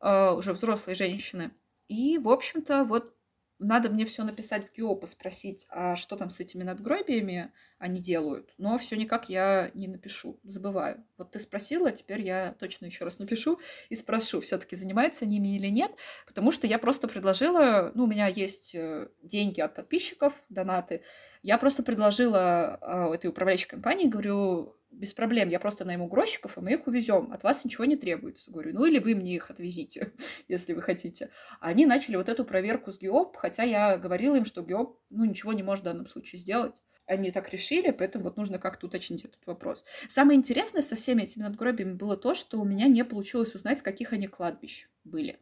[0.00, 1.52] э, уже взрослой женщины.
[1.88, 3.16] И, в общем-то, вот
[3.60, 8.52] надо мне все написать в ГИО, спросить, а что там с этими надгробиями они делают.
[8.58, 11.04] Но все никак я не напишу, забываю.
[11.16, 15.68] Вот ты спросила, теперь я точно еще раз напишу и спрошу, все-таки занимаются ними или
[15.68, 15.92] нет,
[16.26, 21.02] потому что я просто предложила, ну, у меня есть э, деньги от подписчиков, донаты,
[21.42, 26.60] я просто предложила э, этой управляющей компании, говорю, без проблем, я просто найму грузчиков, и
[26.60, 27.32] мы их увезем.
[27.32, 28.50] От вас ничего не требуется.
[28.50, 30.12] Говорю, ну или вы мне их отвезите,
[30.48, 31.30] если вы хотите.
[31.60, 35.52] Они начали вот эту проверку с ГИОП, хотя я говорила им, что ГИОП, ну, ничего
[35.52, 36.82] не может в данном случае сделать.
[37.06, 39.84] Они так решили, поэтому вот нужно как-то уточнить этот вопрос.
[40.08, 43.82] Самое интересное со всеми этими надгробиями было то, что у меня не получилось узнать, с
[43.82, 45.40] каких они кладбищ были.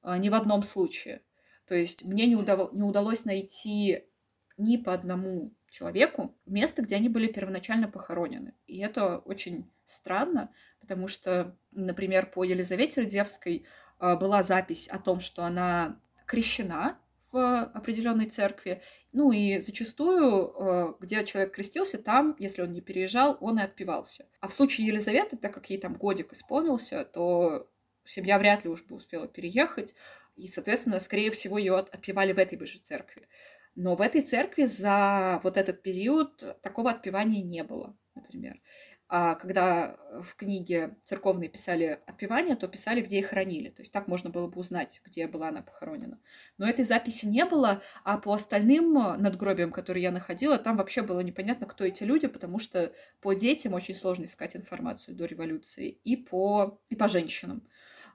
[0.00, 1.22] А, ни в одном случае.
[1.66, 2.72] То есть мне не, удав...
[2.72, 4.04] не удалось найти
[4.56, 8.54] ни по одному человеку место, где они были первоначально похоронены.
[8.66, 13.64] И это очень странно, потому что, например, по Елизавете Рыдзевской
[13.98, 16.98] а, была запись о том, что она крещена
[17.32, 18.82] в определенной церкви.
[19.12, 24.26] Ну и зачастую, а, где человек крестился, там, если он не переезжал, он и отпевался.
[24.40, 27.66] А в случае Елизаветы, так как ей там годик исполнился, то
[28.04, 29.94] семья вряд ли уж бы успела переехать,
[30.36, 33.26] и, соответственно, скорее всего, ее отпевали в этой же церкви.
[33.74, 38.60] Но в этой церкви за вот этот период такого отпевания не было, например.
[39.14, 43.68] А когда в книге церковные писали отпевания, то писали, где их хоронили.
[43.68, 46.18] То есть так можно было бы узнать, где была она похоронена.
[46.56, 51.20] Но этой записи не было, а по остальным надгробиям, которые я находила, там вообще было
[51.20, 56.16] непонятно, кто эти люди, потому что по детям очень сложно искать информацию до революции, и
[56.16, 57.68] по, и по женщинам.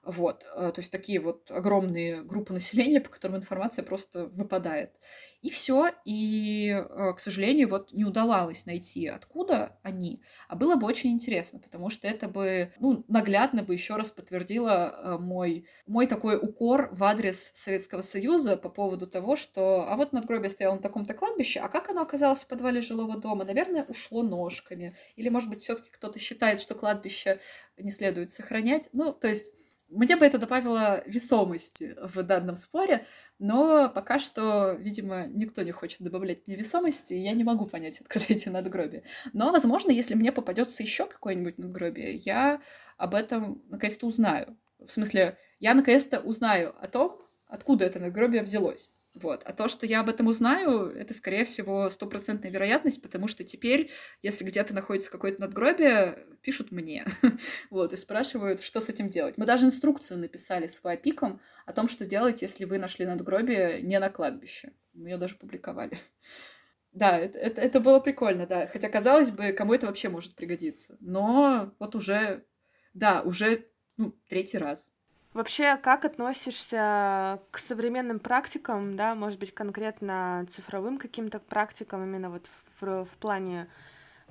[0.07, 4.93] Вот, э, то есть такие вот огромные группы населения, по которым информация просто выпадает.
[5.41, 10.21] И все, и, э, к сожалению, вот не удавалось найти, откуда они.
[10.47, 14.95] А было бы очень интересно, потому что это бы, ну, наглядно бы еще раз подтвердило
[14.97, 20.13] э, мой, мой такой укор в адрес Советского Союза по поводу того, что, а вот
[20.13, 23.43] надгробие стояло на таком-то кладбище, а как оно оказалось в подвале жилого дома?
[23.43, 24.95] Наверное, ушло ножками.
[25.17, 27.41] Или, может быть, все-таки кто-то считает, что кладбище
[27.77, 28.87] не следует сохранять.
[28.93, 29.51] Ну, то есть
[29.89, 33.05] мне бы это добавило весомости в данном споре,
[33.39, 38.01] но пока что, видимо, никто не хочет добавлять мне весомости, и я не могу понять,
[38.01, 39.03] откуда эти надгробия.
[39.33, 42.61] Но, возможно, если мне попадется еще какое-нибудь надгробие, я
[42.97, 44.57] об этом наконец-то узнаю.
[44.79, 48.91] В смысле, я наконец-то узнаю о том, откуда это надгробие взялось.
[49.21, 49.41] Вот.
[49.45, 53.89] А то, что я об этом узнаю, это, скорее всего, стопроцентная вероятность, потому что теперь,
[54.21, 57.03] если где-то находится какое-то надгробие, пишут мне.
[57.71, 59.35] вот, и спрашивают, что с этим делать.
[59.37, 63.97] Мы даже инструкцию написали с Вапиком о том, что делать, если вы нашли надгробие не
[63.99, 64.73] на кладбище.
[64.93, 65.97] Мы ее даже публиковали.
[66.93, 68.65] Да, это, это, это было прикольно, да.
[68.65, 70.97] Хотя, казалось бы, кому это вообще может пригодиться.
[70.99, 72.43] Но вот уже,
[72.95, 74.91] да, уже ну, третий раз.
[75.37, 82.49] Вообще, как относишься к современным практикам, да, может быть, конкретно цифровым каким-то практикам, именно вот
[82.81, 83.67] в, в плане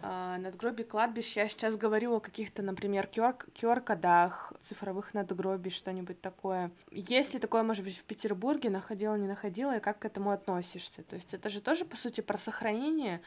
[0.03, 1.37] э, надгробий, кладбищ?
[1.37, 6.73] Я сейчас говорю о каких-то, например, QR-кодах, цифровых надгробий, что-нибудь такое.
[6.91, 11.05] Есть ли такое, может быть, в Петербурге, находила, не находила, и как к этому относишься?
[11.05, 13.21] То есть это же тоже, по сути, про сохранение,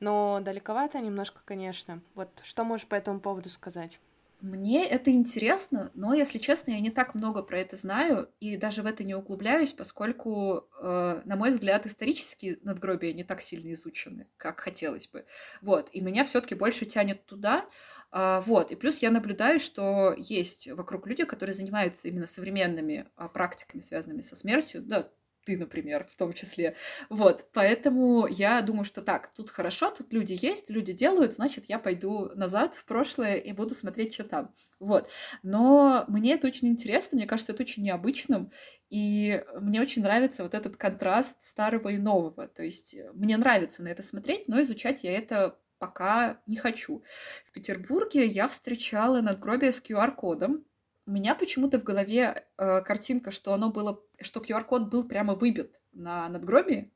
[0.00, 2.00] но далековато немножко, конечно.
[2.16, 4.00] Вот что можешь по этому поводу сказать?
[4.40, 8.82] Мне это интересно, но, если честно, я не так много про это знаю и даже
[8.82, 14.28] в это не углубляюсь, поскольку, э, на мой взгляд, исторические надгробия не так сильно изучены,
[14.38, 15.26] как хотелось бы.
[15.60, 17.68] Вот, и меня все-таки больше тянет туда.
[18.12, 23.28] Э, вот, и плюс я наблюдаю, что есть вокруг люди, которые занимаются именно современными э,
[23.28, 25.10] практиками, связанными со смертью, да,
[25.44, 26.74] ты, например, в том числе.
[27.08, 31.78] Вот, поэтому я думаю, что так, тут хорошо, тут люди есть, люди делают, значит, я
[31.78, 34.54] пойду назад в прошлое и буду смотреть, что там.
[34.78, 35.08] Вот.
[35.42, 38.50] Но мне это очень интересно, мне кажется, это очень необычным,
[38.88, 42.48] и мне очень нравится вот этот контраст старого и нового.
[42.48, 47.02] То есть мне нравится на это смотреть, но изучать я это пока не хочу.
[47.46, 50.64] В Петербурге я встречала надгробие с QR-кодом,
[51.10, 55.80] у меня почему-то в голове э, картинка, что оно было, что QR-код был прямо выбит
[55.92, 56.92] на надгробии,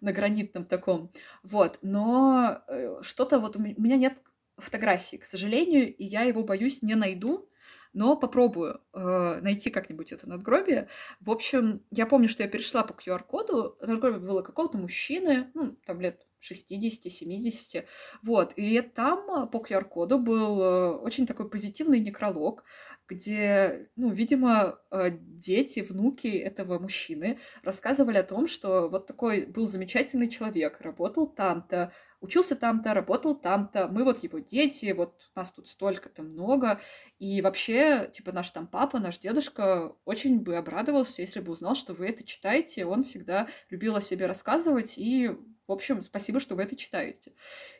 [0.00, 1.12] на гранитном таком.
[1.42, 1.78] Вот.
[1.82, 4.22] Но э, что-то вот у меня нет
[4.56, 7.50] фотографии, к сожалению, и я его, боюсь, не найду,
[7.92, 10.88] но попробую э, найти как-нибудь это надгробие.
[11.20, 16.00] В общем, я помню, что я перешла по QR-коду, надгробие было какого-то мужчины, ну, там
[16.00, 17.84] лет 60-70.
[18.22, 18.52] Вот.
[18.56, 22.64] И там по QR-коду был э, очень такой позитивный некролог,
[23.08, 29.66] где, ну, видимо, э, дети, внуки этого мужчины рассказывали о том, что вот такой был
[29.66, 35.68] замечательный человек, работал там-то, учился там-то, работал там-то, мы вот его дети, вот нас тут
[35.68, 36.80] столько-то много,
[37.18, 41.92] и вообще, типа, наш там папа, наш дедушка очень бы обрадовался, если бы узнал, что
[41.92, 45.30] вы это читаете, он всегда любил о себе рассказывать, и
[45.66, 47.32] в общем, спасибо, что вы это читаете.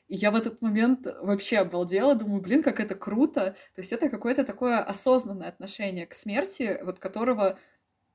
[0.09, 3.57] И я в этот момент вообще обалдела, думаю, блин, как это круто.
[3.75, 7.59] То есть это какое-то такое осознанное отношение к смерти, вот которого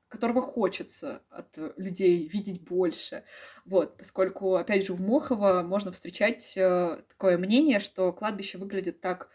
[0.09, 3.23] которого хочется от людей видеть больше.
[3.65, 9.29] Вот, поскольку, опять же, в Мохово можно встречать э, такое мнение, что кладбище выглядит так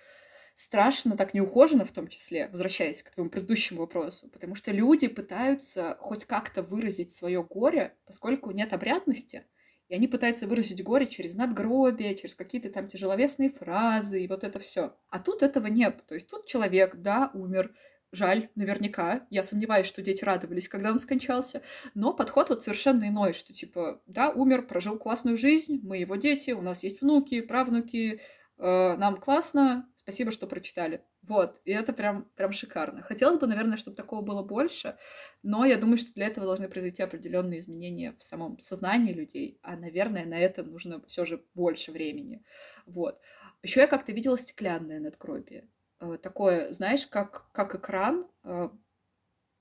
[0.57, 5.97] страшно, так неухоженно в том числе, возвращаясь к твоему предыдущему вопросу, потому что люди пытаются
[6.01, 9.45] хоть как-то выразить свое горе, поскольку нет обрядности,
[9.89, 14.59] и они пытаются выразить горе через надгробие, через какие-то там тяжеловесные фразы и вот это
[14.59, 14.97] все.
[15.11, 16.05] А тут этого нет.
[16.07, 17.75] То есть тут человек, да, умер,
[18.13, 19.27] жаль, наверняка.
[19.31, 21.63] Я сомневаюсь, что дети радовались, когда он скончался.
[21.95, 26.53] Но подход вот совершенно иной, что типа, да, умер, прожил классную жизнь, мы его дети,
[26.53, 28.21] у нас есть внуки, правнуки,
[28.59, 31.03] э, нам классно, спасибо, что прочитали.
[31.23, 33.03] Вот, и это прям, прям шикарно.
[33.03, 34.97] Хотелось бы, наверное, чтобы такого было больше,
[35.43, 39.77] но я думаю, что для этого должны произойти определенные изменения в самом сознании людей, а,
[39.77, 42.45] наверное, на это нужно все же больше времени.
[42.87, 43.19] Вот.
[43.63, 45.69] Еще я как-то видела стеклянное надгробие.
[46.01, 48.69] Э, такое, знаешь, как, как экран, э,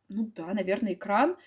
[0.10, 1.38] ну да, наверное, экран,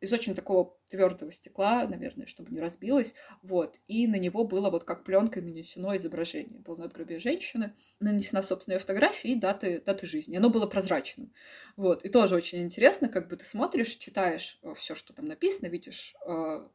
[0.00, 4.84] из очень такого твердого стекла, наверное, чтобы не разбилось, вот, и на него было вот
[4.84, 6.60] как пленкой нанесено изображение.
[6.60, 10.36] Было надгробие женщины, нанесена, собственно, ее фотография и даты, даты жизни.
[10.36, 11.32] Оно было прозрачным.
[11.76, 15.66] Вот, и тоже очень интересно, как бы ты смотришь, читаешь э, все, что там написано,
[15.68, 16.68] видишь э,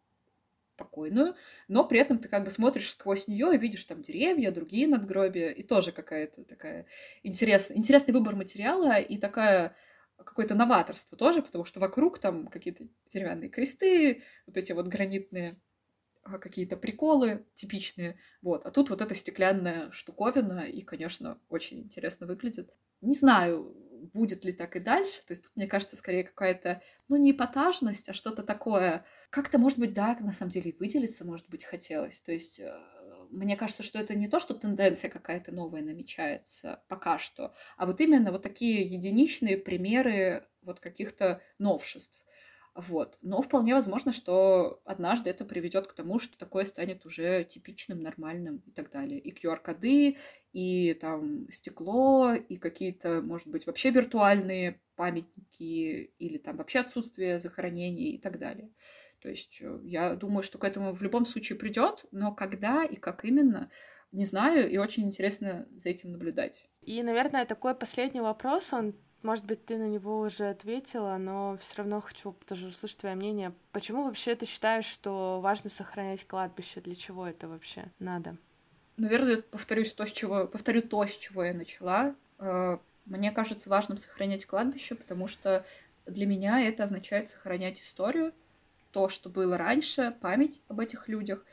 [0.76, 1.36] покойную,
[1.68, 5.50] но при этом ты как бы смотришь сквозь нее и видишь там деревья, другие надгробия,
[5.50, 6.88] и тоже какая-то такая
[7.24, 9.76] интерес, интересный выбор материала и такая
[10.18, 15.60] какое-то новаторство тоже, потому что вокруг там какие-то деревянные кресты, вот эти вот гранитные
[16.24, 18.66] а, какие-то приколы типичные, вот.
[18.66, 22.74] А тут вот эта стеклянная штуковина, и, конечно, очень интересно выглядит.
[23.02, 23.76] Не знаю,
[24.14, 28.10] будет ли так и дальше, то есть тут, мне кажется, скорее какая-то, ну, не эпатажность,
[28.10, 29.06] а что-то такое.
[29.30, 32.22] Как-то, может быть, да, на самом деле выделиться, может быть, хотелось.
[32.22, 32.74] То есть э,
[33.34, 38.02] мне кажется, что это не то, что тенденция какая-то новая намечается пока что, а вот
[38.02, 42.20] именно вот такие единичные примеры вот каких-то новшеств.
[42.76, 43.20] Вот.
[43.22, 48.64] Но вполне возможно, что однажды это приведет к тому, что такое станет уже типичным, нормальным
[48.66, 49.20] и так далее.
[49.20, 50.18] И QR-коды,
[50.54, 58.12] и там стекло, и какие-то, может быть, вообще виртуальные памятники, или там вообще отсутствие захоронений
[58.16, 58.72] и так далее.
[59.24, 62.98] То есть э, я думаю, что к этому в любом случае придет, но когда и
[62.98, 63.72] как именно,
[64.12, 66.68] не знаю, и очень интересно за этим наблюдать.
[66.82, 71.78] И, наверное, такой последний вопрос, он, может быть, ты на него уже ответила, но все
[71.78, 73.54] равно хочу тоже услышать твое мнение.
[73.72, 76.82] Почему вообще ты считаешь, что важно сохранять кладбище?
[76.82, 78.38] Для чего это вообще надо?
[78.98, 82.14] Наверное, повторюсь то, с чего, повторю то, с чего я начала.
[82.40, 85.66] Э, мне кажется важным сохранять кладбище, потому что
[86.06, 88.34] для меня это означает сохранять историю,
[88.94, 91.46] то, что было раньше, память об этих людях.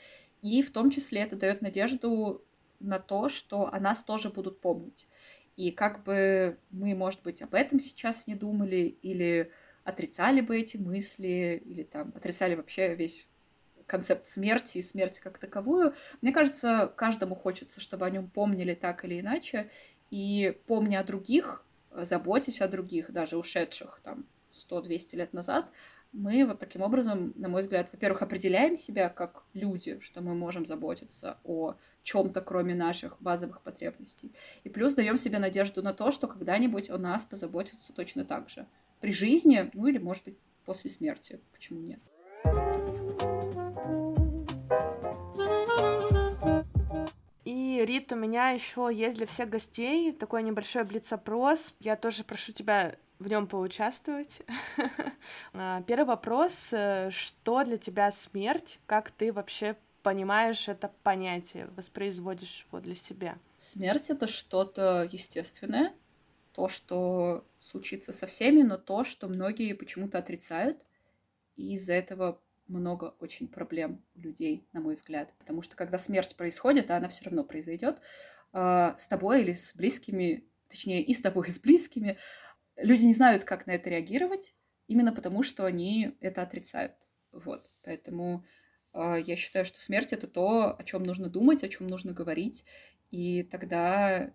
[0.42, 2.44] И в том числе это дает надежду
[2.78, 5.08] на то, что о нас тоже будут помнить.
[5.56, 9.50] И как бы мы, может быть, об этом сейчас не думали, или
[9.84, 13.28] отрицали бы эти мысли, или там отрицали вообще весь
[13.86, 15.94] концепт смерти и смерти как таковую.
[16.22, 19.70] Мне кажется, каждому хочется, чтобы о нем помнили так или иначе.
[20.10, 25.70] И помня о других, заботясь о других, даже ушедших там 100-200 лет назад,
[26.12, 30.66] мы вот таким образом, на мой взгляд, во-первых, определяем себя как люди, что мы можем
[30.66, 34.32] заботиться о чем-то, кроме наших базовых потребностей.
[34.64, 38.66] И плюс даем себе надежду на то, что когда-нибудь о нас позаботятся точно так же.
[39.00, 41.40] При жизни, ну или, может быть, после смерти.
[41.52, 42.00] Почему нет?
[47.44, 51.74] И, Рит, у меня еще есть для всех гостей такой небольшой блиц-опрос.
[51.80, 54.40] Я тоже прошу тебя в нем поучаствовать.
[55.52, 56.68] А, первый вопрос.
[56.72, 58.80] Э, что для тебя смерть?
[58.86, 63.38] Как ты вообще понимаешь это понятие, воспроизводишь его для себя?
[63.58, 65.92] Смерть— это что-то естественное,
[66.52, 70.78] то, что случится со всеми, но то, что многие почему-то отрицают,
[71.56, 75.34] и из-за этого много очень проблем у людей, на мой взгляд.
[75.38, 78.00] Потому что когда смерть происходит, а она все равно произойдет,
[78.52, 82.16] а, с тобой или с близкими, точнее, и с тобой, и с близкими,
[82.82, 84.54] люди не знают, как на это реагировать,
[84.86, 86.94] именно потому что они это отрицают.
[87.32, 87.66] Вот.
[87.84, 88.44] Поэтому
[88.92, 92.64] э, я считаю, что смерть это то, о чем нужно думать, о чем нужно говорить,
[93.10, 94.32] и тогда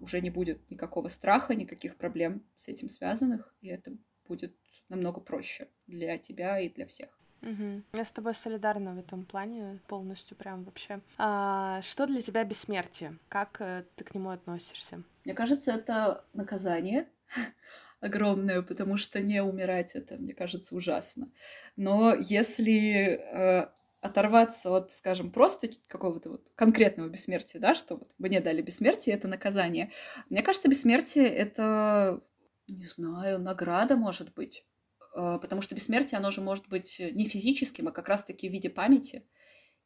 [0.00, 3.96] уже не будет никакого страха, никаких проблем с этим связанных, и это
[4.28, 4.54] будет
[4.88, 7.08] намного проще для тебя и для всех.
[7.42, 7.82] Угу.
[7.92, 11.00] Я с тобой солидарна в этом плане полностью, прям вообще.
[11.18, 13.18] А, что для тебя бессмертие?
[13.28, 15.02] Как э, ты к нему относишься?
[15.26, 17.08] Мне кажется, это наказание,
[18.00, 21.32] огромное, потому что не умирать это, мне кажется, ужасно.
[21.74, 23.68] Но если э,
[24.00, 29.26] оторваться от, скажем, просто какого-то вот конкретного бессмертия, да, что вот мне дали бессмертие, это
[29.26, 29.90] наказание.
[30.30, 32.22] Мне кажется, бессмертие— это,
[32.68, 34.64] не знаю, награда, может быть.
[35.12, 38.70] Э, потому что бессмертие, оно же может быть не физическим, а как раз-таки в виде
[38.70, 39.26] памяти.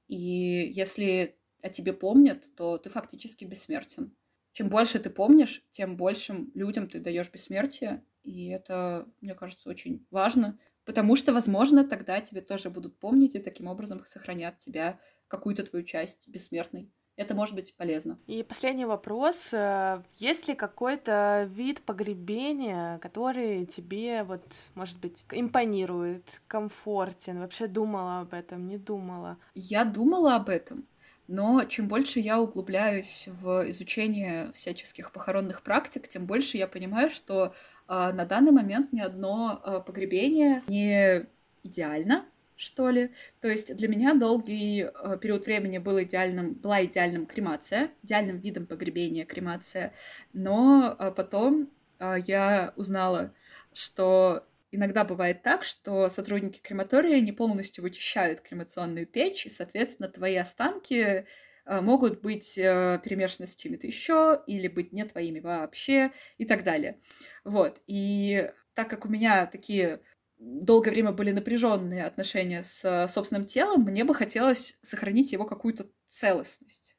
[0.06, 4.14] И если о тебе помнят, то ты фактически бессмертен
[4.52, 8.04] чем больше ты помнишь, тем большим людям ты даешь бессмертие.
[8.22, 13.38] И это, мне кажется, очень важно, потому что, возможно, тогда тебе тоже будут помнить и
[13.38, 14.98] таким образом сохранят тебя,
[15.28, 16.90] какую-то твою часть бессмертной.
[17.16, 18.18] Это может быть полезно.
[18.26, 19.52] И последний вопрос.
[19.52, 24.42] Э, есть ли какой-то вид погребения, который тебе, вот,
[24.74, 27.38] может быть, импонирует, комфортен?
[27.40, 29.36] Вообще думала об этом, не думала?
[29.54, 30.86] Я думала об этом.
[31.30, 37.54] Но чем больше я углубляюсь в изучение всяческих похоронных практик, тем больше я понимаю, что
[37.86, 41.26] э, на данный момент ни одно э, погребение не
[41.62, 42.26] идеально,
[42.56, 43.12] что ли.
[43.40, 48.66] То есть для меня долгий э, период времени был идеальным, была идеальным кремация, идеальным видом
[48.66, 49.94] погребения кремация.
[50.32, 51.70] Но э, потом
[52.00, 53.32] э, я узнала,
[53.72, 60.36] что иногда бывает так, что сотрудники крематория не полностью вычищают кремационную печь, и, соответственно, твои
[60.36, 61.26] останки
[61.66, 66.64] э, могут быть э, перемешаны с чем-то еще или быть не твоими вообще и так
[66.64, 67.00] далее.
[67.44, 67.80] Вот.
[67.86, 70.00] И так как у меня такие
[70.38, 76.96] долгое время были напряженные отношения с собственным телом, мне бы хотелось сохранить его какую-то целостность.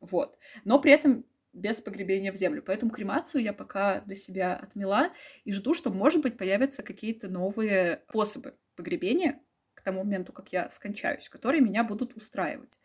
[0.00, 0.38] Вот.
[0.64, 2.62] Но при этом без погребения в землю.
[2.64, 5.12] Поэтому кремацию я пока для себя отмела
[5.44, 9.40] и жду, что, может быть, появятся какие-то новые способы погребения
[9.74, 12.78] к тому моменту, как я скончаюсь, которые меня будут устраивать.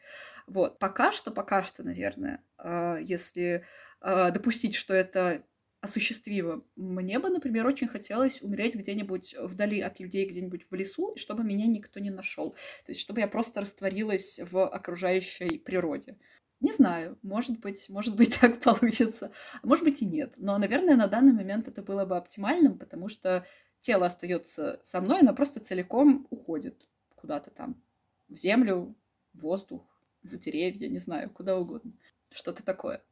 [0.48, 0.80] Вот.
[0.80, 3.66] Пока что, пока что, наверное, а, если
[4.00, 5.44] а, допустить, что это
[5.82, 6.64] осуществимо.
[6.76, 11.68] Мне бы, например, очень хотелось умереть где-нибудь вдали от людей, где-нибудь в лесу, чтобы меня
[11.68, 12.52] никто не нашел.
[12.86, 16.18] То есть, чтобы я просто растворилась в окружающей природе.
[16.60, 19.32] Не знаю, может быть, может быть так получится,
[19.62, 20.34] а может быть и нет.
[20.38, 23.46] Но, наверное, на данный момент это было бы оптимальным, потому что
[23.80, 27.82] тело остается со мной, оно просто целиком уходит куда-то там,
[28.28, 28.96] в землю,
[29.34, 29.84] в воздух,
[30.24, 31.94] в деревья, не знаю, куда угодно.
[32.32, 33.04] Что-то такое.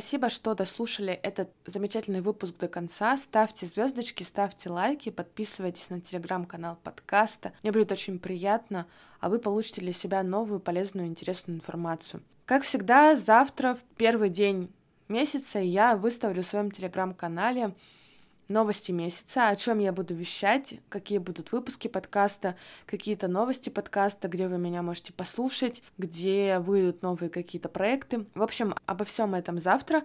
[0.00, 3.18] Спасибо, что дослушали этот замечательный выпуск до конца.
[3.18, 7.52] Ставьте звездочки, ставьте лайки, подписывайтесь на телеграм-канал подкаста.
[7.62, 8.86] Мне будет очень приятно,
[9.20, 12.22] а вы получите для себя новую, полезную, интересную информацию.
[12.46, 14.72] Как всегда, завтра, в первый день
[15.08, 17.74] месяца, я выставлю в своем телеграм-канале
[18.50, 22.56] новости месяца, о чем я буду вещать, какие будут выпуски подкаста,
[22.86, 28.26] какие-то новости подкаста, где вы меня можете послушать, где выйдут новые какие-то проекты.
[28.34, 30.02] В общем, обо всем этом завтра.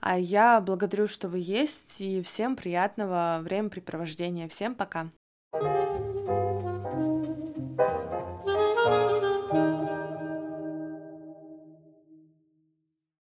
[0.00, 4.48] А я благодарю, что вы есть, и всем приятного времяпрепровождения.
[4.48, 5.10] Всем пока!
[5.52, 5.95] thank you